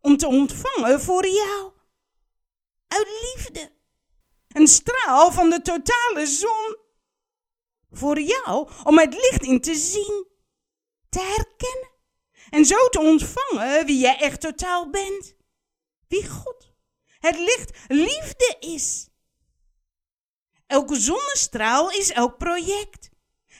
om 0.00 0.16
te 0.16 0.26
ontvangen 0.26 1.00
voor 1.00 1.26
jou. 1.26 1.72
Uit 2.88 3.08
liefde. 3.22 3.75
Een 4.56 4.66
straal 4.66 5.32
van 5.32 5.50
de 5.50 5.62
totale 5.62 6.26
zon. 6.26 6.76
Voor 7.90 8.20
jou 8.20 8.70
om 8.84 8.98
het 8.98 9.14
licht 9.14 9.42
in 9.42 9.60
te 9.60 9.74
zien, 9.74 10.26
te 11.08 11.20
herkennen. 11.20 11.90
En 12.50 12.64
zo 12.64 12.88
te 12.88 13.00
ontvangen 13.00 13.86
wie 13.86 13.98
jij 13.98 14.18
echt 14.18 14.40
totaal 14.40 14.90
bent. 14.90 15.36
Wie 16.08 16.28
God, 16.28 16.72
het 17.18 17.38
licht, 17.38 17.70
liefde 17.88 18.56
is. 18.60 19.08
Elke 20.66 20.96
zonnestraal 20.96 21.90
is 21.90 22.10
elk 22.10 22.38
project. 22.38 23.10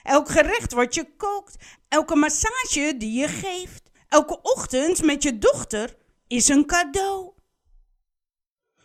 Elk 0.03 0.29
gerecht 0.29 0.73
wat 0.73 0.95
je 0.95 1.17
kookt, 1.17 1.57
elke 1.89 2.17
massage 2.17 2.95
die 2.97 3.21
je 3.21 3.29
geeft, 3.29 3.91
elke 4.09 4.43
ochtend 4.43 5.03
met 5.03 5.23
je 5.23 5.39
dochter 5.39 5.97
is 6.27 6.49
een 6.49 6.67
cadeau. 6.67 7.33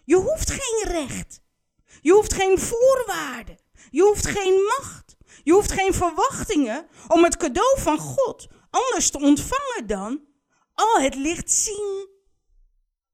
Je 0.03 0.15
hoeft 0.15 0.51
geen 0.51 0.91
recht. 0.91 1.40
Je 2.01 2.11
hoeft 2.11 2.33
geen 2.33 2.59
voorwaarden. 2.59 3.59
Je 3.89 4.01
hoeft 4.01 4.25
geen 4.25 4.53
macht. 4.53 5.15
Je 5.43 5.51
hoeft 5.51 5.71
geen 5.71 5.93
verwachtingen 5.93 6.87
om 7.07 7.23
het 7.23 7.37
cadeau 7.37 7.81
van 7.81 7.97
God 7.97 8.47
anders 8.71 9.09
te 9.11 9.19
ontvangen 9.19 9.87
dan 9.87 10.25
al 10.73 10.99
het 10.99 11.15
licht 11.15 11.51
zien. 11.51 12.09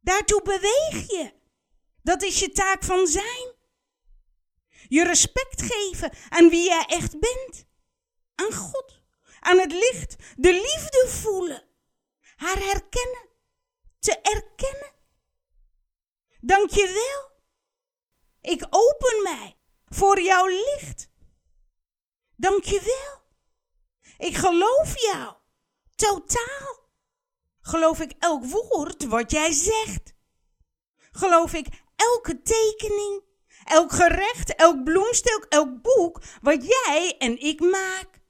Daartoe 0.01 0.41
beweeg 0.41 1.09
je. 1.09 1.31
Dat 2.01 2.23
is 2.23 2.39
je 2.39 2.51
taak 2.51 2.83
van 2.83 3.07
zijn. 3.07 3.55
Je 4.87 5.03
respect 5.03 5.61
geven 5.61 6.11
aan 6.29 6.49
wie 6.49 6.63
jij 6.63 6.85
echt 6.87 7.19
bent. 7.19 7.65
Aan 8.35 8.53
God. 8.53 9.01
Aan 9.39 9.59
het 9.59 9.71
licht. 9.71 10.15
De 10.35 10.53
liefde 10.53 11.07
voelen. 11.07 11.63
Haar 12.35 12.59
herkennen 12.59 13.29
te 13.99 14.11
erkennen. 14.11 14.91
Dank 16.39 16.69
je 16.69 16.87
wel. 16.87 17.36
Ik 18.47 18.67
open 18.69 19.23
mij 19.23 19.57
voor 19.85 20.21
jouw 20.21 20.45
licht. 20.47 21.09
Dank 22.35 22.63
je 22.63 22.81
wel. 22.81 23.21
Ik 24.27 24.35
geloof 24.35 25.01
jou. 25.01 25.35
Totaal. 25.95 26.75
Geloof 27.61 27.99
ik 27.99 28.11
elk 28.19 28.45
woord 28.45 29.03
wat 29.03 29.31
jij 29.31 29.51
zegt. 29.51 30.15
Geloof 31.11 31.53
ik 31.53 31.67
elke 31.95 32.41
tekening, 32.41 33.23
elk 33.63 33.91
gerecht, 33.91 34.55
elk 34.55 34.83
bloemstuk, 34.83 35.45
elk 35.49 35.81
boek 35.81 36.21
wat 36.41 36.65
jij 36.65 37.15
en 37.17 37.39
ik 37.39 37.59
maak. 37.59 38.21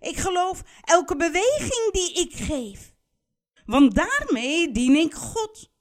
Ik 0.00 0.16
geloof 0.16 0.62
elke 0.80 1.16
beweging 1.16 1.92
die 1.92 2.12
ik 2.12 2.34
geef 2.34 2.94
want 3.66 3.94
daarmee 3.94 4.72
dien 4.72 4.96
ik 4.96 5.14
God. 5.14 5.72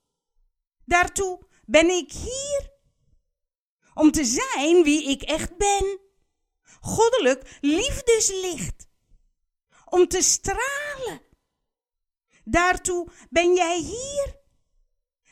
Daartoe 0.86 1.40
ben 1.66 1.90
ik 1.90 2.12
hier. 2.12 2.73
Om 3.94 4.12
te 4.12 4.26
zijn 4.26 4.84
wie 4.84 5.10
ik 5.10 5.22
echt 5.22 5.58
ben. 5.58 6.00
Goddelijk 6.82 7.58
liefdeslicht. 7.62 8.88
Om 9.86 10.08
te 10.08 10.22
stralen. 10.22 11.22
Daartoe 12.44 13.08
ben 13.30 13.56
jij 13.56 13.80
hier. 13.80 14.42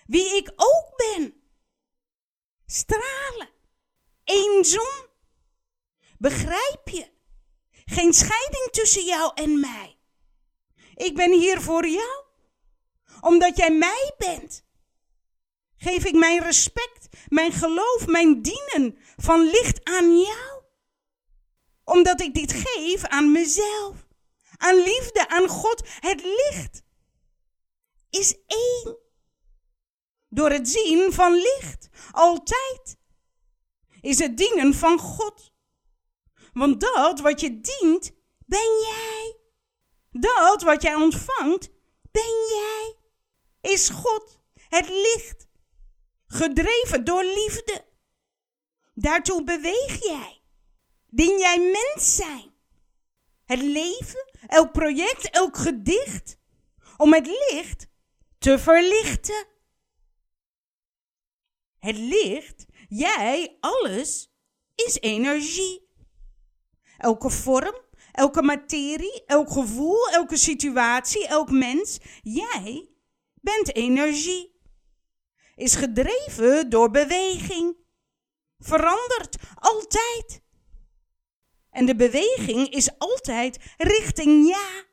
Wie 0.06 0.36
ik 0.38 0.52
ook 0.56 0.94
ben. 0.96 1.44
Stralen. 2.66 3.50
Eén 4.24 4.66
zon. 4.66 5.10
Begrijp 6.18 6.82
je? 6.90 7.12
Geen 7.86 8.14
scheiding 8.14 8.70
tussen 8.72 9.06
jou 9.06 9.32
en 9.34 9.60
mij. 9.60 10.00
Ik 10.96 11.16
ben 11.16 11.32
hier 11.40 11.62
voor 11.62 11.88
jou 11.88 12.22
omdat 13.22 13.58
jij 13.58 13.72
mij 13.72 14.14
bent. 14.18 14.64
Geef 15.84 16.06
ik 16.06 16.16
mijn 16.16 16.44
respect, 16.44 17.08
mijn 17.28 17.52
geloof, 17.52 18.08
mijn 18.08 18.42
dienen 18.42 18.98
van 19.18 19.42
licht 19.42 19.84
aan 19.84 20.20
jou. 20.20 20.64
Omdat 21.84 22.22
ik 22.22 22.34
dit 22.34 22.54
geef 22.54 23.04
aan 23.04 23.32
mezelf, 23.32 24.08
aan 24.58 24.76
liefde, 24.76 25.28
aan 25.28 25.48
God. 25.48 25.90
Het 26.00 26.24
licht 26.24 26.84
is 28.10 28.36
één. 28.48 28.98
Door 30.30 30.50
het 30.50 30.70
zien 30.70 31.14
van 31.14 31.34
licht, 31.34 31.90
altijd, 32.12 32.98
is 34.02 34.20
het 34.20 34.38
dienen 34.38 34.74
van 34.74 35.00
God. 35.00 35.52
Want 36.54 36.82
dat 36.82 37.20
wat 37.20 37.40
je 37.40 37.60
dient, 37.62 38.12
ben 38.46 38.80
jij. 38.82 39.38
Dat 40.12 40.62
wat 40.62 40.82
jij 40.82 40.96
ontvangt, 40.96 41.70
ben 42.12 42.48
jij 42.50 42.96
is 43.62 43.90
God, 43.90 44.40
het 44.70 44.90
licht, 44.90 45.48
gedreven 46.32 47.04
door 47.04 47.24
liefde. 47.24 47.86
Daartoe 48.94 49.44
beweeg 49.44 50.04
jij. 50.04 50.42
Dien 51.08 51.38
jij 51.40 51.60
mens 51.60 52.16
zijn. 52.16 52.54
Het 53.46 53.62
leven, 53.62 54.32
elk 54.48 54.72
project, 54.72 55.30
elk 55.30 55.58
gedicht. 55.58 56.38
Om 56.98 57.14
het 57.14 57.28
licht 57.28 57.88
te 58.38 58.60
verlichten. 58.60 59.46
Het 61.80 61.98
licht, 61.98 62.66
jij, 62.90 63.58
alles, 63.60 64.32
is 64.76 64.98
energie. 65.00 65.90
Elke 66.98 67.30
vorm, 67.30 67.76
elke 68.12 68.42
materie, 68.42 69.24
elk 69.26 69.52
gevoel, 69.52 70.10
elke 70.10 70.38
situatie, 70.38 71.28
elk 71.28 71.52
mens, 71.52 72.00
jij 72.22 72.90
bent 73.34 73.76
energie. 73.76 74.51
Is 75.62 75.76
gedreven 75.76 76.70
door 76.70 76.92
beweging. 76.92 77.78
Verandert 78.58 79.36
altijd. 79.56 80.42
En 81.70 81.86
de 81.86 81.96
beweging 81.96 82.70
is 82.70 82.98
altijd 82.98 83.74
richting 83.78 84.48
ja. 84.48 84.86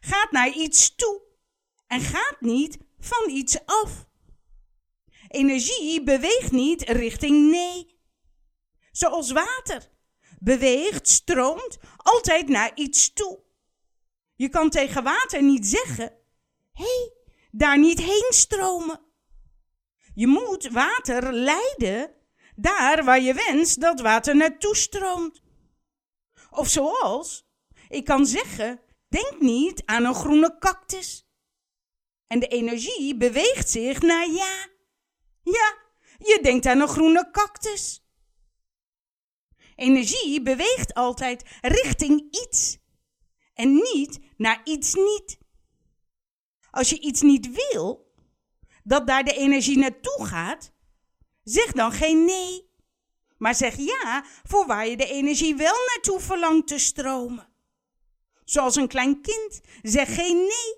Gaat 0.00 0.30
naar 0.30 0.52
iets 0.52 0.94
toe 0.94 1.22
en 1.86 2.00
gaat 2.00 2.40
niet 2.40 2.78
van 2.98 3.30
iets 3.30 3.58
af. 3.64 4.06
Energie 5.28 6.02
beweegt 6.02 6.52
niet 6.52 6.82
richting 6.82 7.50
nee. 7.50 7.98
Zoals 8.92 9.30
water 9.30 9.90
beweegt, 10.38 11.08
stroomt 11.08 11.78
altijd 11.96 12.48
naar 12.48 12.70
iets 12.74 13.12
toe. 13.12 13.40
Je 14.34 14.48
kan 14.48 14.70
tegen 14.70 15.02
water 15.02 15.42
niet 15.42 15.66
zeggen: 15.66 16.12
hé, 16.72 16.84
hey, 16.84 17.12
daar 17.50 17.78
niet 17.78 17.98
heen 17.98 18.28
stromen. 18.28 19.08
Je 20.20 20.26
moet 20.26 20.68
water 20.68 21.32
leiden 21.32 22.14
daar 22.56 23.04
waar 23.04 23.20
je 23.20 23.34
wenst 23.34 23.80
dat 23.80 24.00
water 24.00 24.36
naartoe 24.36 24.76
stroomt. 24.76 25.42
Of 26.50 26.68
zoals, 26.68 27.48
ik 27.88 28.04
kan 28.04 28.26
zeggen: 28.26 28.80
denk 29.08 29.40
niet 29.40 29.82
aan 29.84 30.04
een 30.04 30.14
groene 30.14 30.58
cactus. 30.58 31.28
En 32.26 32.38
de 32.38 32.46
energie 32.46 33.16
beweegt 33.16 33.70
zich 33.70 34.00
naar 34.00 34.30
ja. 34.30 34.68
Ja, 35.42 35.78
je 36.18 36.38
denkt 36.42 36.66
aan 36.66 36.80
een 36.80 36.88
groene 36.88 37.30
cactus. 37.30 38.04
Energie 39.76 40.42
beweegt 40.42 40.94
altijd 40.94 41.58
richting 41.60 42.28
iets 42.30 42.78
en 43.54 43.72
niet 43.74 44.18
naar 44.36 44.60
iets 44.64 44.94
niet. 44.94 45.38
Als 46.70 46.90
je 46.90 47.00
iets 47.00 47.20
niet 47.20 47.50
wil, 47.52 48.09
dat 48.84 49.06
daar 49.06 49.24
de 49.24 49.34
energie 49.34 49.78
naartoe 49.78 50.26
gaat, 50.26 50.72
zeg 51.42 51.72
dan 51.72 51.92
geen 51.92 52.24
nee. 52.24 52.68
Maar 53.38 53.54
zeg 53.54 53.76
ja 53.76 54.24
voor 54.42 54.66
waar 54.66 54.86
je 54.86 54.96
de 54.96 55.06
energie 55.06 55.56
wel 55.56 55.76
naartoe 55.86 56.20
verlangt 56.20 56.66
te 56.66 56.78
stromen. 56.78 57.48
Zoals 58.44 58.76
een 58.76 58.88
klein 58.88 59.20
kind, 59.20 59.60
zeg 59.82 60.14
geen 60.14 60.36
nee, 60.36 60.76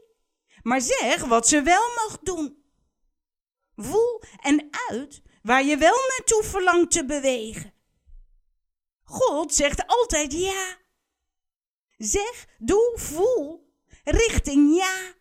maar 0.63 0.81
zeg 0.81 1.25
wat 1.25 1.49
ze 1.49 1.63
wel 1.63 1.89
mag 1.95 2.19
doen. 2.19 2.65
Voel 3.77 4.23
en 4.41 4.69
uit 4.89 5.23
waar 5.43 5.65
je 5.65 5.77
wel 5.77 5.97
naartoe 6.09 6.43
verlangt 6.43 6.91
te 6.91 7.05
bewegen. 7.05 7.75
God 9.03 9.55
zegt 9.55 9.87
altijd 9.87 10.33
ja. 10.33 10.81
Zeg, 11.97 12.47
doe, 12.59 12.93
voel, 12.95 13.73
richting 14.05 14.77
ja. 14.77 15.15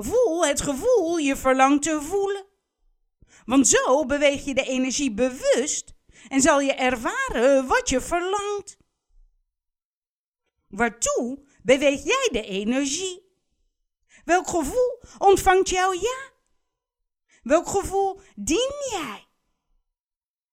Voel 0.00 0.46
het 0.46 0.60
gevoel 0.60 1.16
je 1.16 1.36
verlangt 1.36 1.82
te 1.82 2.02
voelen. 2.02 2.46
Want 3.44 3.68
zo 3.68 4.06
beweeg 4.06 4.44
je 4.44 4.54
de 4.54 4.64
energie 4.64 5.14
bewust 5.14 5.94
en 6.28 6.40
zal 6.40 6.60
je 6.60 6.72
ervaren 6.72 7.66
wat 7.66 7.88
je 7.88 8.00
verlangt. 8.00 8.76
Waartoe 10.68 11.44
beweeg 11.62 12.04
jij 12.04 12.28
de 12.32 12.42
energie? 12.42 13.26
Welk 14.24 14.48
gevoel 14.48 15.02
ontvangt 15.18 15.68
jouw 15.68 15.92
ja? 15.92 16.30
Welk 17.42 17.68
gevoel 17.68 18.20
dien 18.34 18.72
jij? 18.90 19.26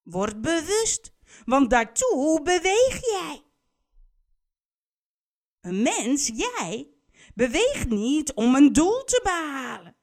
Word 0.03 0.41
bewust, 0.41 1.13
want 1.45 1.69
daartoe 1.69 2.41
beweeg 2.41 3.01
jij. 3.01 3.43
Een 5.61 5.81
mens, 5.81 6.31
jij, 6.33 6.94
beweegt 7.35 7.89
niet 7.89 8.33
om 8.33 8.55
een 8.55 8.73
doel 8.73 9.03
te 9.03 9.19
behalen, 9.23 9.95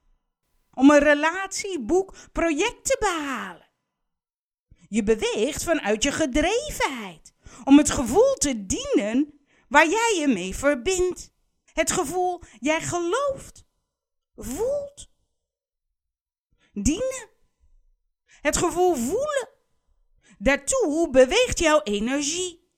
om 0.75 0.91
een 0.91 0.99
relatie, 0.99 1.81
boek, 1.81 2.15
project 2.33 2.85
te 2.85 2.97
behalen. 3.01 3.71
Je 4.89 5.03
beweegt 5.03 5.65
vanuit 5.65 6.03
je 6.03 6.13
gedrevenheid, 6.13 7.35
om 7.65 7.79
het 7.79 7.91
gevoel 7.91 8.35
te 8.35 8.67
dienen 8.67 9.41
waar 9.69 9.89
jij 9.89 10.17
je 10.19 10.29
mee 10.29 10.55
verbindt. 10.55 11.33
Het 11.73 11.93
gevoel 11.93 12.43
jij 12.61 12.81
gelooft, 12.81 13.65
voelt. 14.37 15.11
Dienen. 16.73 17.31
Het 18.41 18.57
gevoel 18.57 18.95
voelen. 18.95 19.49
Daartoe 20.39 21.11
beweegt 21.11 21.59
jouw 21.59 21.83
energie. 21.83 22.71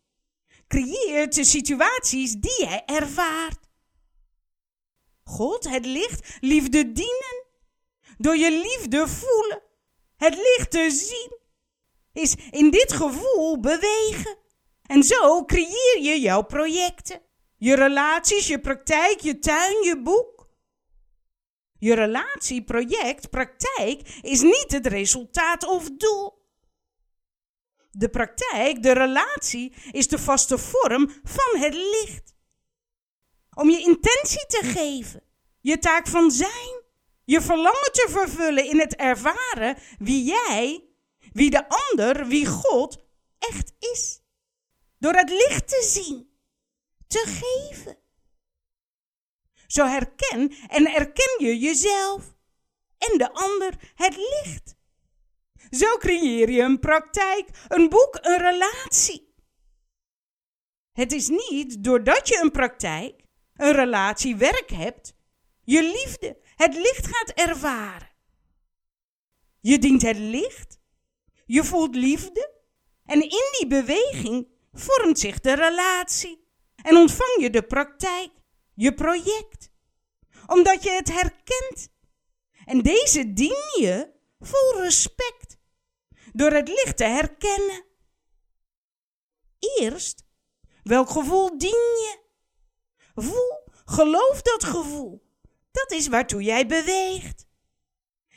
Creëert 0.69 1.35
de 1.35 1.45
situaties 1.45 2.33
die 2.33 2.61
jij 2.61 2.85
ervaart. 2.85 3.64
God, 5.25 5.69
het 5.69 5.87
licht, 5.87 6.37
liefde 6.41 6.93
dienen. 6.93 7.45
Door 8.19 8.37
je 8.37 8.51
liefde 8.51 9.09
voelen. 9.09 9.63
Het 10.17 10.35
licht 10.35 10.71
te 10.71 10.91
zien. 10.91 11.39
Is 12.13 12.35
in 12.51 12.71
dit 12.71 12.93
gevoel 12.93 13.61
bewegen. 13.61 14.37
En 14.87 15.03
zo 15.03 15.45
creëer 15.45 15.99
je 16.01 16.21
jouw 16.21 16.43
projecten. 16.43 17.23
Je 17.57 17.75
relaties, 17.75 18.47
je 18.47 18.61
praktijk, 18.61 19.21
je 19.21 19.39
tuin, 19.39 19.83
je 19.83 20.01
boek. 20.03 20.49
Je 21.79 21.95
relatie, 21.95 22.65
project, 22.65 23.31
praktijk 23.31 24.19
is 24.23 24.41
niet 24.41 24.67
het 24.69 24.87
resultaat 24.87 25.67
of 25.67 25.91
doel. 25.97 26.43
De 27.91 28.09
praktijk, 28.09 28.83
de 28.83 28.93
relatie, 28.93 29.73
is 29.91 30.09
de 30.09 30.19
vaste 30.19 30.59
vorm 30.59 31.11
van 31.23 31.61
het 31.61 31.75
licht. 31.75 32.34
Om 33.55 33.71
je 33.71 33.79
intentie 33.79 34.47
te 34.47 34.61
geven, 34.63 35.23
je 35.61 35.79
taak 35.79 36.07
van 36.07 36.31
zijn, 36.31 36.83
je 37.25 37.41
verlangen 37.41 37.93
te 37.93 38.07
vervullen 38.11 38.65
in 38.65 38.79
het 38.79 38.97
ervaren 38.97 39.77
wie 39.99 40.25
jij, 40.25 40.85
wie 41.33 41.51
de 41.51 41.69
ander, 41.69 42.27
wie 42.27 42.47
God 42.47 43.05
echt 43.39 43.73
is. 43.79 44.23
Door 44.99 45.15
het 45.15 45.31
licht 45.31 45.69
te 45.69 45.87
zien 45.91 46.33
te 47.07 47.25
geven. 47.27 47.99
Zo 49.67 49.87
herken 49.87 50.55
en 50.69 50.87
erken 50.87 51.47
je 51.47 51.59
jezelf 51.59 52.35
en 52.99 53.19
de 53.19 53.33
ander 53.33 53.93
het 53.95 54.17
licht. 54.17 54.77
Zo 55.71 55.97
creëer 55.97 56.51
je 56.51 56.63
een 56.63 56.79
praktijk, 56.79 57.49
een 57.69 57.89
boek, 57.89 58.19
een 58.21 58.39
relatie. 58.39 59.35
Het 60.93 61.13
is 61.13 61.29
niet 61.29 61.85
doordat 61.85 62.29
je 62.29 62.41
een 62.43 62.51
praktijk, 62.51 63.24
een 63.57 63.73
relatie, 63.73 64.37
werk 64.37 64.71
hebt, 64.71 65.15
je 65.63 65.83
liefde, 65.83 66.39
het 66.57 66.75
licht 66.75 67.07
gaat 67.07 67.31
ervaren. 67.31 68.13
Je 69.61 69.79
dient 69.79 70.03
het 70.03 70.19
licht, 70.19 70.79
je 71.47 71.65
voelt 71.65 71.95
liefde 71.95 72.53
en 73.05 73.23
in 73.23 73.49
die 73.59 73.67
beweging 73.67 74.49
vormt 74.73 75.19
zich 75.19 75.41
de 75.41 75.55
relatie 75.55 76.49
en 76.83 76.97
ontvang 76.97 77.37
je 77.41 77.51
de 77.51 77.63
praktijk, 77.63 78.31
je 78.75 78.95
project, 78.95 79.71
omdat 80.47 80.83
je 80.83 80.91
het 80.91 81.13
herkent. 81.13 81.93
En 82.65 82.83
deze 82.83 83.33
dien 83.33 83.79
je 83.81 84.13
vol 84.39 84.83
respect, 84.83 85.59
door 86.33 86.51
het 86.51 86.69
licht 86.69 86.97
te 86.97 87.05
herkennen. 87.05 87.85
Eerst, 89.59 90.25
welk 90.83 91.09
gevoel 91.09 91.59
dien 91.59 91.71
je? 91.71 92.24
Voel, 93.15 93.63
geloof 93.85 94.43
dat 94.43 94.65
gevoel. 94.65 95.23
Dat 95.71 95.93
is 95.93 96.09
waartoe 96.09 96.43
jij 96.43 96.67
beweegt. 96.67 97.47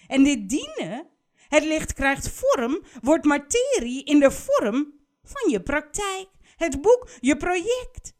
En 0.07 0.23
dit 0.23 0.49
dienen, 0.49 1.09
het 1.33 1.63
licht 1.63 1.93
krijgt 1.93 2.29
vorm, 2.29 2.83
wordt 3.01 3.25
materie 3.25 4.03
in 4.03 4.19
de 4.19 4.31
vorm 4.31 4.99
van 5.23 5.51
je 5.51 5.61
praktijk, 5.61 6.27
het 6.55 6.81
boek, 6.81 7.09
je 7.19 7.37
project 7.37 8.13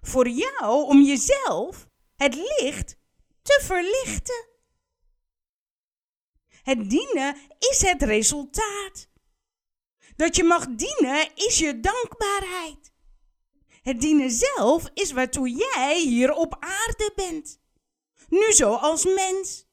voor 0.00 0.28
jou 0.28 0.86
om 0.86 1.02
jezelf 1.02 1.88
het 2.16 2.34
licht 2.34 2.96
te 3.42 3.60
verlichten. 3.62 4.48
Het 6.62 6.90
dienen 6.90 7.36
is 7.58 7.82
het 7.82 8.02
resultaat. 8.02 9.08
Dat 10.16 10.36
je 10.36 10.44
mag 10.44 10.66
dienen 10.66 11.34
is 11.34 11.58
je 11.58 11.80
dankbaarheid. 11.80 12.93
Het 13.84 14.00
dienen 14.00 14.30
zelf 14.30 14.90
is 14.94 15.12
waartoe 15.12 15.50
jij 15.50 16.00
hier 16.00 16.32
op 16.32 16.56
aarde 16.60 17.12
bent. 17.14 17.60
Nu 18.28 18.52
zo 18.52 18.74
als 18.74 19.04
mens. 19.04 19.66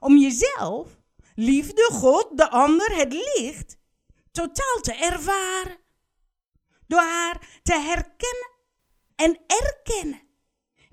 Om 0.00 0.16
jezelf, 0.16 0.88
liefde, 1.34 1.88
God, 1.92 2.36
de 2.36 2.50
ander, 2.50 2.96
het 2.96 3.12
licht 3.12 3.76
totaal 4.32 4.80
te 4.80 4.94
ervaren. 4.94 5.78
Door 6.86 7.00
haar 7.00 7.60
te 7.62 7.72
herkennen 7.72 8.50
en 9.16 9.40
erkennen. 9.46 10.22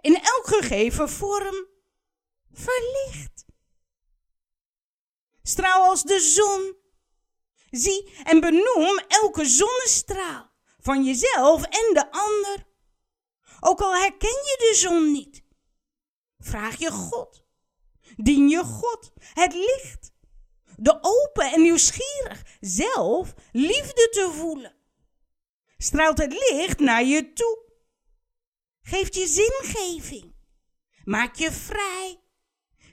In 0.02 0.16
elk 0.16 0.48
gegeven 0.48 1.10
vorm 1.10 1.68
verlicht. 2.52 3.46
Straal 5.44 5.84
als 5.84 6.04
de 6.04 6.20
zon. 6.20 6.76
Zie 7.70 8.14
en 8.24 8.40
benoem 8.40 8.98
elke 9.08 9.46
zonnestraal 9.46 10.53
van 10.84 11.04
jezelf 11.04 11.64
en 11.64 11.94
de 11.94 12.12
ander. 12.12 12.68
Ook 13.60 13.82
al 13.82 13.96
herken 13.96 14.30
je 14.30 14.56
de 14.60 14.76
zon 14.78 15.12
niet, 15.12 15.44
vraag 16.40 16.78
je 16.80 16.92
God. 16.92 17.46
Dien 18.16 18.50
je 18.50 18.64
God, 18.64 19.12
het 19.34 19.54
licht. 19.54 20.12
De 20.76 20.98
open 21.02 21.52
en 21.52 21.62
nieuwsgierig 21.62 22.58
zelf 22.60 23.34
liefde 23.52 24.10
te 24.10 24.32
voelen. 24.34 24.76
Straalt 25.78 26.18
het 26.18 26.34
licht 26.34 26.80
naar 26.80 27.04
je 27.04 27.34
toe. 27.34 27.60
Geeft 28.82 29.16
je 29.16 29.28
zingeving. 29.28 30.36
Maak 31.04 31.36
je 31.36 31.52
vrij. 31.52 32.22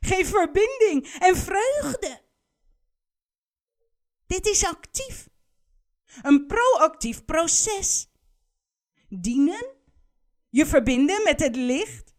Geef 0.01 0.29
verbinding 0.29 1.17
en 1.19 1.37
vreugde. 1.37 2.21
Dit 4.27 4.47
is 4.47 4.65
actief. 4.65 5.30
Een 6.23 6.47
proactief 6.47 7.25
proces. 7.25 8.09
Dienen, 9.09 9.75
je 10.49 10.67
verbinden 10.67 11.23
met 11.25 11.41
het 11.41 11.57
licht, 11.57 12.15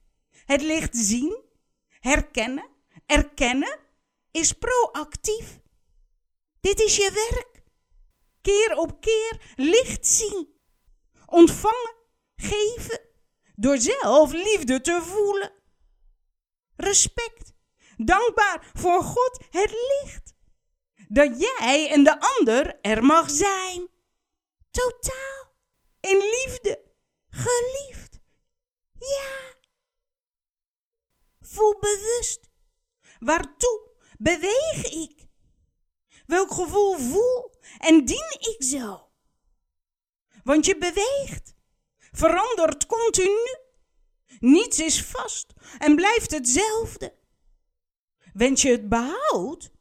het 0.46 0.62
licht 0.62 0.98
zien, 0.98 1.44
herkennen, 2.00 2.70
erkennen, 3.06 3.80
is 4.32 4.54
proactief. 4.54 5.60
Dit 6.60 6.80
is 6.80 6.96
je 6.96 7.30
werk. 7.32 7.64
Keer 8.42 8.78
op 8.78 9.02
keer 9.02 9.54
licht 9.56 10.08
zien, 10.08 10.48
ontvangen, 11.26 11.96
geven, 12.36 13.02
door 13.56 13.78
zelf 13.78 14.32
liefde 14.32 14.82
te 14.82 15.02
voelen. 15.02 15.52
Respect, 16.76 17.54
dankbaar 17.98 18.72
voor 18.74 19.04
God, 19.04 19.46
het 19.50 19.72
licht 19.72 20.31
dat 21.14 21.40
jij 21.40 21.90
en 21.92 22.04
de 22.04 22.20
ander 22.20 22.80
er 22.82 23.04
mag 23.04 23.30
zijn. 23.30 23.90
Totaal. 24.72 25.56
In 26.00 26.18
liefde. 26.18 26.84
Geliefd. 27.30 28.20
Ja. 28.98 29.56
Voel 31.40 31.80
bewust. 31.80 32.50
Waartoe 33.20 33.90
beweeg 34.18 34.86
ik? 34.86 35.28
Welk 36.26 36.52
gevoel 36.52 36.98
voel 36.98 37.54
en 37.78 38.06
dien 38.06 38.38
ik 38.40 38.64
zo? 38.64 39.10
Want 40.44 40.66
je 40.66 40.78
beweegt, 40.78 41.56
verandert 42.12 42.86
continu. 42.86 43.58
Niets 44.40 44.80
is 44.80 45.04
vast 45.04 45.54
en 45.78 45.96
blijft 45.96 46.32
hetzelfde. 46.32 47.20
Wens 48.34 48.62
je 48.62 48.72
het 48.72 48.90
behoud, 48.90 49.72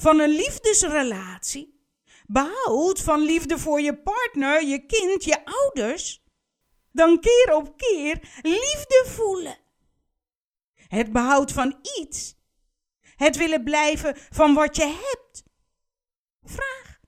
van 0.00 0.20
een 0.20 0.30
liefdesrelatie, 0.30 1.84
behoud 2.26 3.00
van 3.00 3.20
liefde 3.20 3.58
voor 3.58 3.80
je 3.80 4.02
partner, 4.02 4.64
je 4.64 4.86
kind, 4.86 5.24
je 5.24 5.44
ouders, 5.44 6.22
dan 6.92 7.20
keer 7.20 7.54
op 7.54 7.76
keer 7.76 8.40
liefde 8.42 9.04
voelen. 9.06 9.58
Het 10.74 11.12
behoud 11.12 11.52
van 11.52 11.78
iets, 11.98 12.34
het 13.16 13.36
willen 13.36 13.64
blijven 13.64 14.16
van 14.30 14.54
wat 14.54 14.76
je 14.76 14.86
hebt. 14.86 15.42
Vraag, 16.42 17.00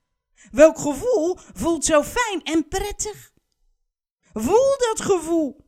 welk 0.51 0.77
gevoel 0.77 1.37
voelt 1.53 1.85
zo 1.85 2.03
fijn 2.03 2.43
en 2.43 2.67
prettig? 2.67 3.33
Voel 4.33 4.77
dat 4.77 5.01
gevoel, 5.01 5.65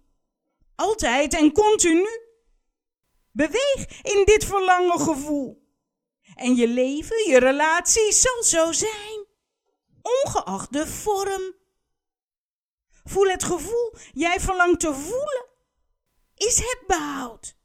altijd 0.75 1.33
en 1.33 1.51
continu. 1.51 2.23
Beweeg 3.31 4.01
in 4.01 4.25
dit 4.25 4.45
verlangen 4.45 4.99
gevoel. 4.99 5.64
En 6.35 6.55
je 6.55 6.67
leven, 6.67 7.29
je 7.29 7.39
relatie 7.39 8.11
zal 8.11 8.43
zo 8.43 8.71
zijn, 8.71 9.25
ongeacht 10.01 10.73
de 10.73 10.87
vorm. 10.87 11.55
Voel 13.03 13.27
het 13.27 13.43
gevoel 13.43 13.93
jij 14.13 14.39
verlangt 14.39 14.79
te 14.79 14.93
voelen. 14.93 15.45
Is 16.35 16.57
het 16.57 16.83
behoud? 16.87 17.57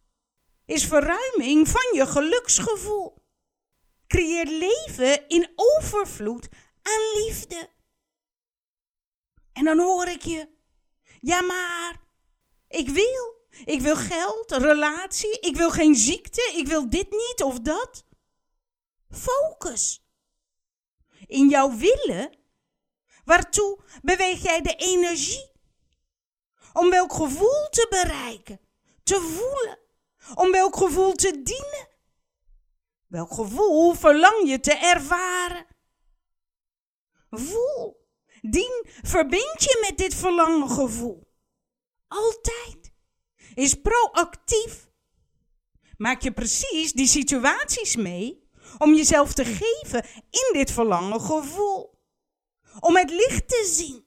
Is 0.67 0.85
verruiming 0.85 1.69
van 1.69 1.95
je 1.95 2.07
geluksgevoel? 2.07 3.19
Creëer 4.07 4.47
leven 4.47 5.29
in 5.29 5.53
overvloed 5.55 6.49
aan 6.83 7.23
liefde. 7.23 7.69
En 9.53 9.65
dan 9.65 9.79
hoor 9.79 10.07
ik 10.07 10.23
je. 10.23 10.49
Ja, 11.21 11.41
maar 11.41 12.01
ik 12.69 12.89
wil. 12.89 13.39
Ik 13.65 13.81
wil 13.81 13.97
geld, 13.97 14.51
relatie. 14.51 15.41
Ik 15.41 15.57
wil 15.57 15.71
geen 15.71 15.95
ziekte. 15.95 16.53
Ik 16.57 16.67
wil 16.67 16.91
dit 16.91 17.11
niet 17.11 17.43
of 17.43 17.61
dat. 17.61 18.05
Focus. 19.11 20.05
In 21.27 21.49
jouw 21.49 21.77
willen, 21.77 22.39
waartoe 23.25 23.79
beweeg 24.03 24.43
jij 24.43 24.61
de 24.61 24.75
energie? 24.77 25.53
Om 26.73 26.91
welk 26.91 27.13
gevoel 27.13 27.69
te 27.71 27.87
bereiken, 27.91 28.61
te 29.03 29.21
voelen, 29.21 29.79
om 30.35 30.53
welk 30.53 30.77
gevoel 30.77 31.13
te 31.13 31.43
dienen? 31.43 31.89
Welk 33.07 33.33
gevoel 33.33 33.95
verlang 33.95 34.49
je 34.49 34.61
te 34.61 34.73
ervaren? 34.73 35.67
Voel, 37.31 38.09
dien, 38.41 38.87
verbind 39.03 39.63
je 39.63 39.87
met 39.89 39.99
dit 39.99 40.15
verlangen 40.15 40.71
gevoel. 40.71 41.33
Altijd. 42.09 42.93
Is 43.55 43.75
proactief. 43.75 44.89
Maak 45.97 46.23
je 46.23 46.33
precies 46.33 46.93
die 46.93 47.07
situaties 47.07 47.97
mee 47.97 48.40
om 48.79 48.95
jezelf 48.95 49.33
te 49.33 49.45
geven 49.45 50.05
in 50.31 50.51
dit 50.53 50.71
verlangen 50.71 51.21
gevoel. 51.21 51.99
Om 52.81 52.97
het 52.97 53.11
licht 53.11 53.49
te 53.49 53.71
zien. 53.73 54.05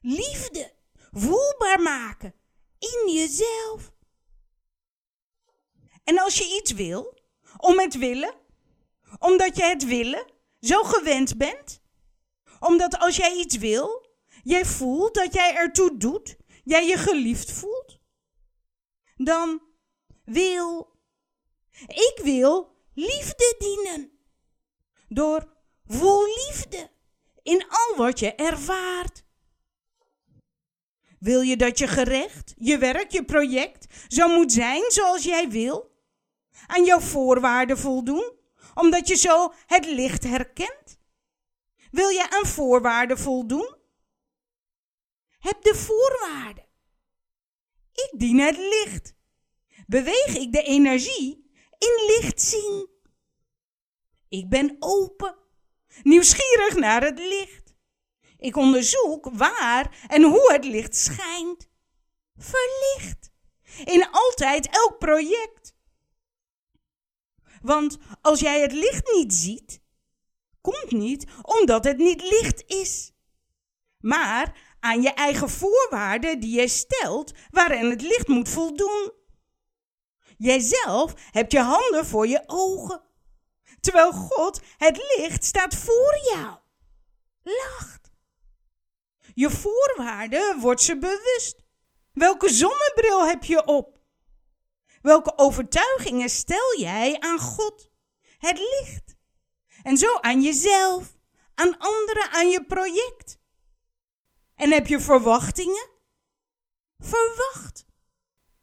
Liefde 0.00 0.72
voelbaar 1.12 1.80
maken 1.80 2.34
in 2.78 3.12
jezelf. 3.12 3.92
En 6.04 6.18
als 6.18 6.38
je 6.38 6.60
iets 6.60 6.72
wil, 6.72 7.18
om 7.56 7.78
het 7.78 7.98
willen, 7.98 8.34
omdat 9.18 9.56
je 9.56 9.62
het 9.62 9.84
willen 9.84 10.32
zo 10.60 10.82
gewend 10.82 11.36
bent, 11.36 11.82
omdat 12.60 12.98
als 12.98 13.16
jij 13.16 13.34
iets 13.34 13.56
wil, 13.56 14.06
jij 14.42 14.64
voelt 14.64 15.14
dat 15.14 15.34
jij 15.34 15.54
ertoe 15.54 15.96
doet, 15.96 16.36
jij 16.64 16.86
je 16.86 16.96
geliefd 16.96 17.52
voelt, 17.52 17.98
dan 19.16 19.62
wil, 20.24 20.96
ik 21.86 22.20
wil 22.22 22.73
liefde 22.94 23.54
dienen. 23.58 24.10
Door 25.08 25.52
vol 25.86 26.24
liefde 26.24 26.90
in 27.42 27.66
al 27.68 27.96
wat 27.96 28.18
je 28.18 28.34
ervaart. 28.34 29.24
Wil 31.18 31.40
je 31.40 31.56
dat 31.56 31.78
je 31.78 31.86
gerecht, 31.86 32.54
je 32.56 32.78
werk, 32.78 33.10
je 33.10 33.24
project 33.24 33.86
zo 34.08 34.28
moet 34.28 34.52
zijn 34.52 34.84
zoals 34.88 35.24
jij 35.24 35.48
wil? 35.48 35.92
Aan 36.66 36.84
jouw 36.84 37.00
voorwaarden 37.00 37.78
voldoen, 37.78 38.32
omdat 38.74 39.08
je 39.08 39.14
zo 39.14 39.52
het 39.66 39.86
licht 39.86 40.24
herkent? 40.24 40.98
Wil 41.90 42.08
je 42.08 42.30
aan 42.30 42.46
voorwaarden 42.46 43.18
voldoen? 43.18 43.76
Heb 45.38 45.62
de 45.62 45.74
voorwaarden. 45.74 46.66
Ik 47.92 48.10
dien 48.16 48.38
het 48.38 48.56
licht. 48.56 49.14
Beweeg 49.86 50.36
ik 50.36 50.52
de 50.52 50.62
energie 50.62 51.43
in 51.78 52.06
licht 52.06 52.40
zien. 52.40 52.88
Ik 54.28 54.48
ben 54.48 54.76
open, 54.78 55.36
nieuwsgierig 56.02 56.74
naar 56.74 57.02
het 57.02 57.18
licht. 57.18 57.74
Ik 58.36 58.56
onderzoek 58.56 59.28
waar 59.32 60.04
en 60.08 60.22
hoe 60.22 60.52
het 60.52 60.64
licht 60.64 60.96
schijnt. 60.96 61.68
Verlicht. 62.36 63.30
In 63.84 64.08
altijd 64.10 64.68
elk 64.70 64.98
project. 64.98 65.74
Want 67.62 67.98
als 68.20 68.40
jij 68.40 68.60
het 68.60 68.72
licht 68.72 69.12
niet 69.12 69.34
ziet, 69.34 69.80
komt 70.60 70.90
niet 70.90 71.26
omdat 71.42 71.84
het 71.84 71.96
niet 71.96 72.22
licht 72.22 72.64
is, 72.66 73.12
maar 73.98 74.76
aan 74.80 75.02
je 75.02 75.12
eigen 75.12 75.50
voorwaarden 75.50 76.40
die 76.40 76.60
je 76.60 76.68
stelt 76.68 77.32
waarin 77.50 77.90
het 77.90 78.02
licht 78.02 78.28
moet 78.28 78.48
voldoen. 78.48 79.12
Jijzelf 80.38 81.14
hebt 81.30 81.52
je 81.52 81.60
handen 81.60 82.06
voor 82.06 82.26
je 82.26 82.42
ogen. 82.46 83.02
Terwijl 83.80 84.12
God, 84.12 84.60
het 84.76 85.16
licht, 85.16 85.44
staat 85.44 85.74
voor 85.74 86.18
jou. 86.32 86.58
Lacht. 87.42 88.10
Je 89.34 89.50
voorwaarden 89.50 90.60
wordt 90.60 90.82
ze 90.82 90.98
bewust. 90.98 91.64
Welke 92.12 92.48
zonnebril 92.48 93.26
heb 93.26 93.44
je 93.44 93.64
op? 93.64 93.98
Welke 95.02 95.38
overtuigingen 95.38 96.28
stel 96.28 96.78
jij 96.78 97.20
aan 97.20 97.38
God, 97.38 97.90
het 98.38 98.58
licht? 98.58 99.16
En 99.82 99.96
zo 99.96 100.18
aan 100.20 100.42
jezelf, 100.42 101.16
aan 101.54 101.78
anderen, 101.78 102.30
aan 102.30 102.48
je 102.48 102.64
project? 102.64 103.38
En 104.54 104.72
heb 104.72 104.86
je 104.86 105.00
verwachtingen? 105.00 105.88
Verwacht. 106.98 107.84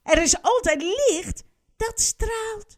Er 0.04 0.22
is 0.22 0.42
altijd 0.42 0.82
licht 0.82 1.44
dat 1.82 2.00
straalt. 2.00 2.78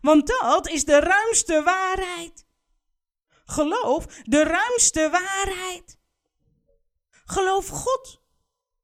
Want 0.00 0.26
dat 0.26 0.68
is 0.68 0.84
de 0.84 0.98
ruimste 0.98 1.62
waarheid. 1.62 2.46
Geloof 3.44 4.06
de 4.06 4.42
ruimste 4.42 5.10
waarheid. 5.10 5.98
Geloof 7.24 7.68
God. 7.68 8.22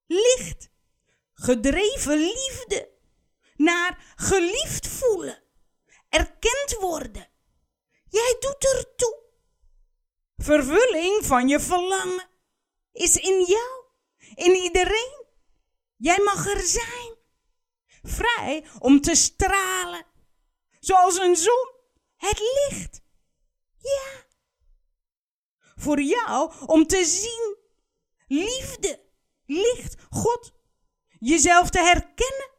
Licht. 0.07 0.71
Gedreven 1.35 2.19
liefde. 2.19 2.91
Naar 3.57 4.13
geliefd 4.17 4.87
voelen. 4.87 5.43
Erkend 6.09 6.77
worden. 6.81 7.29
Jij 8.09 8.37
doet 8.41 8.65
er 8.65 8.95
toe. 8.97 9.19
Vervulling 10.37 11.27
van 11.27 11.49
je 11.49 11.61
verlangen 11.61 12.29
is 12.93 13.17
in 13.17 13.45
jou, 13.45 13.85
in 14.35 14.55
iedereen. 14.55 15.25
Jij 15.97 16.19
mag 16.19 16.47
er 16.47 16.61
zijn. 16.61 17.20
Vrij 18.03 18.67
om 18.79 19.01
te 19.01 19.15
stralen. 19.15 20.07
Zoals 20.81 21.19
een 21.19 21.37
zon. 21.37 21.73
Het 22.17 22.39
licht. 22.39 23.01
Ja. 23.79 24.25
Voor 25.77 26.01
jou 26.01 26.53
om 26.67 26.87
te 26.87 27.05
zien. 27.05 27.57
Liefde, 28.27 29.01
licht, 29.47 29.95
God. 30.11 30.53
Jezelf 31.19 31.71
te 31.71 31.79
herkennen. 31.79 32.51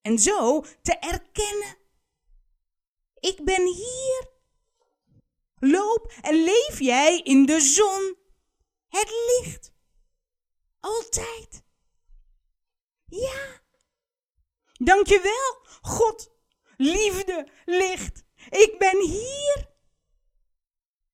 En 0.00 0.18
zo 0.18 0.64
te 0.82 0.92
erkennen. 0.92 1.76
Ik 3.14 3.44
ben 3.44 3.66
hier. 3.66 4.30
Loop 5.58 6.12
en 6.20 6.34
leef 6.34 6.78
jij 6.78 7.20
in 7.20 7.46
de 7.46 7.60
zon. 7.60 8.16
Het 8.88 9.10
licht. 9.10 9.72
Altijd. 10.80 11.62
Ja. 13.04 13.60
Dankjewel, 14.78 15.66
God. 15.80 16.30
Liefde, 16.76 17.48
licht. 17.64 18.24
Ik 18.48 18.74
ben 18.78 19.00
hier. 19.00 19.66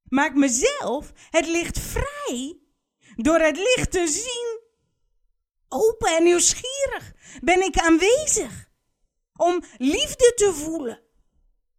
Maak 0.05 0.35
mezelf 0.35 1.13
het 1.31 1.47
licht 1.47 1.79
vrij 1.79 2.59
door 3.17 3.39
het 3.39 3.57
licht 3.57 3.91
te 3.91 4.07
zien. 4.07 4.61
Open 5.69 6.17
en 6.17 6.23
nieuwsgierig 6.23 7.13
ben 7.43 7.63
ik 7.63 7.79
aanwezig 7.79 8.69
om 9.37 9.65
liefde 9.79 10.33
te 10.35 10.53
voelen. 10.55 11.03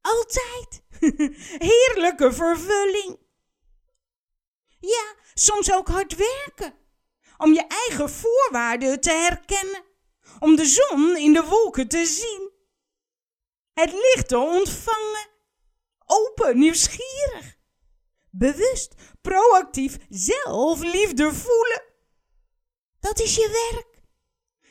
Altijd. 0.01 0.83
Heerlijke 1.69 2.33
vervulling. 2.33 3.19
Ja, 4.79 5.15
soms 5.33 5.73
ook 5.73 5.87
hard 5.87 6.15
werken. 6.15 6.73
Om 7.37 7.53
je 7.53 7.67
eigen 7.67 8.09
voorwaarden 8.09 9.01
te 9.01 9.11
herkennen. 9.11 9.83
Om 10.39 10.55
de 10.55 10.65
zon 10.65 11.17
in 11.17 11.33
de 11.33 11.43
wolken 11.43 11.87
te 11.87 12.05
zien. 12.05 12.51
Het 13.73 13.91
licht 13.91 14.27
te 14.27 14.37
ontvangen. 14.37 15.29
Open, 16.05 16.57
nieuwsgierig. 16.59 17.55
Bewust, 18.29 18.93
proactief, 19.21 19.97
zelf 20.09 20.81
liefde 20.81 21.33
voelen. 21.33 21.83
Dat 22.99 23.19
is 23.19 23.35
je 23.35 23.71
werk. 23.71 24.01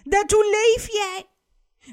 Daartoe 0.04 0.44
leef 0.50 0.92
jij. 0.92 1.28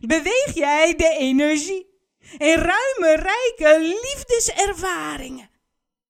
Beweeg 0.02 0.54
jij 0.54 0.95
de 0.95 1.15
energie. 1.17 1.89
In 2.38 2.58
ruime, 2.58 3.15
rijke 3.15 3.80
liefdeservaringen. 3.80 5.50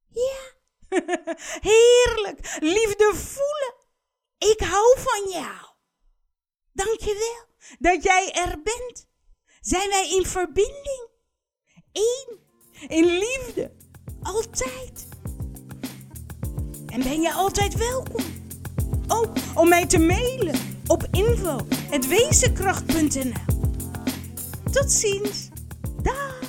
Ja, 0.10 0.54
heerlijk, 1.72 2.58
liefde 2.60 3.12
voelen. 3.16 3.76
Ik 4.38 4.60
hou 4.60 5.00
van 5.00 5.30
jou. 5.30 5.71
Dank 6.74 7.00
je 7.00 7.14
wel 7.14 7.46
dat 7.80 8.04
jij 8.04 8.32
er 8.34 8.62
bent. 8.64 9.10
Zijn 9.62 9.90
wij 9.90 10.10
in 10.10 10.26
verbinding? 10.26 11.08
Eén, 11.92 12.40
in 12.88 13.06
liefde, 13.06 13.72
altijd. 14.22 15.08
En 16.86 17.04
ben 17.04 17.22
je 17.22 17.34
altijd 17.34 17.76
welkom. 17.76 18.24
Ook 19.08 19.30
om 19.56 19.70
mij 19.70 19.86
te 19.86 20.00
mailen 20.00 20.56
op 20.88 21.08
info.wezenkracht.nl 21.12 23.34
Tot 24.72 24.92
ziens. 24.92 25.50
Dag. 26.02 26.41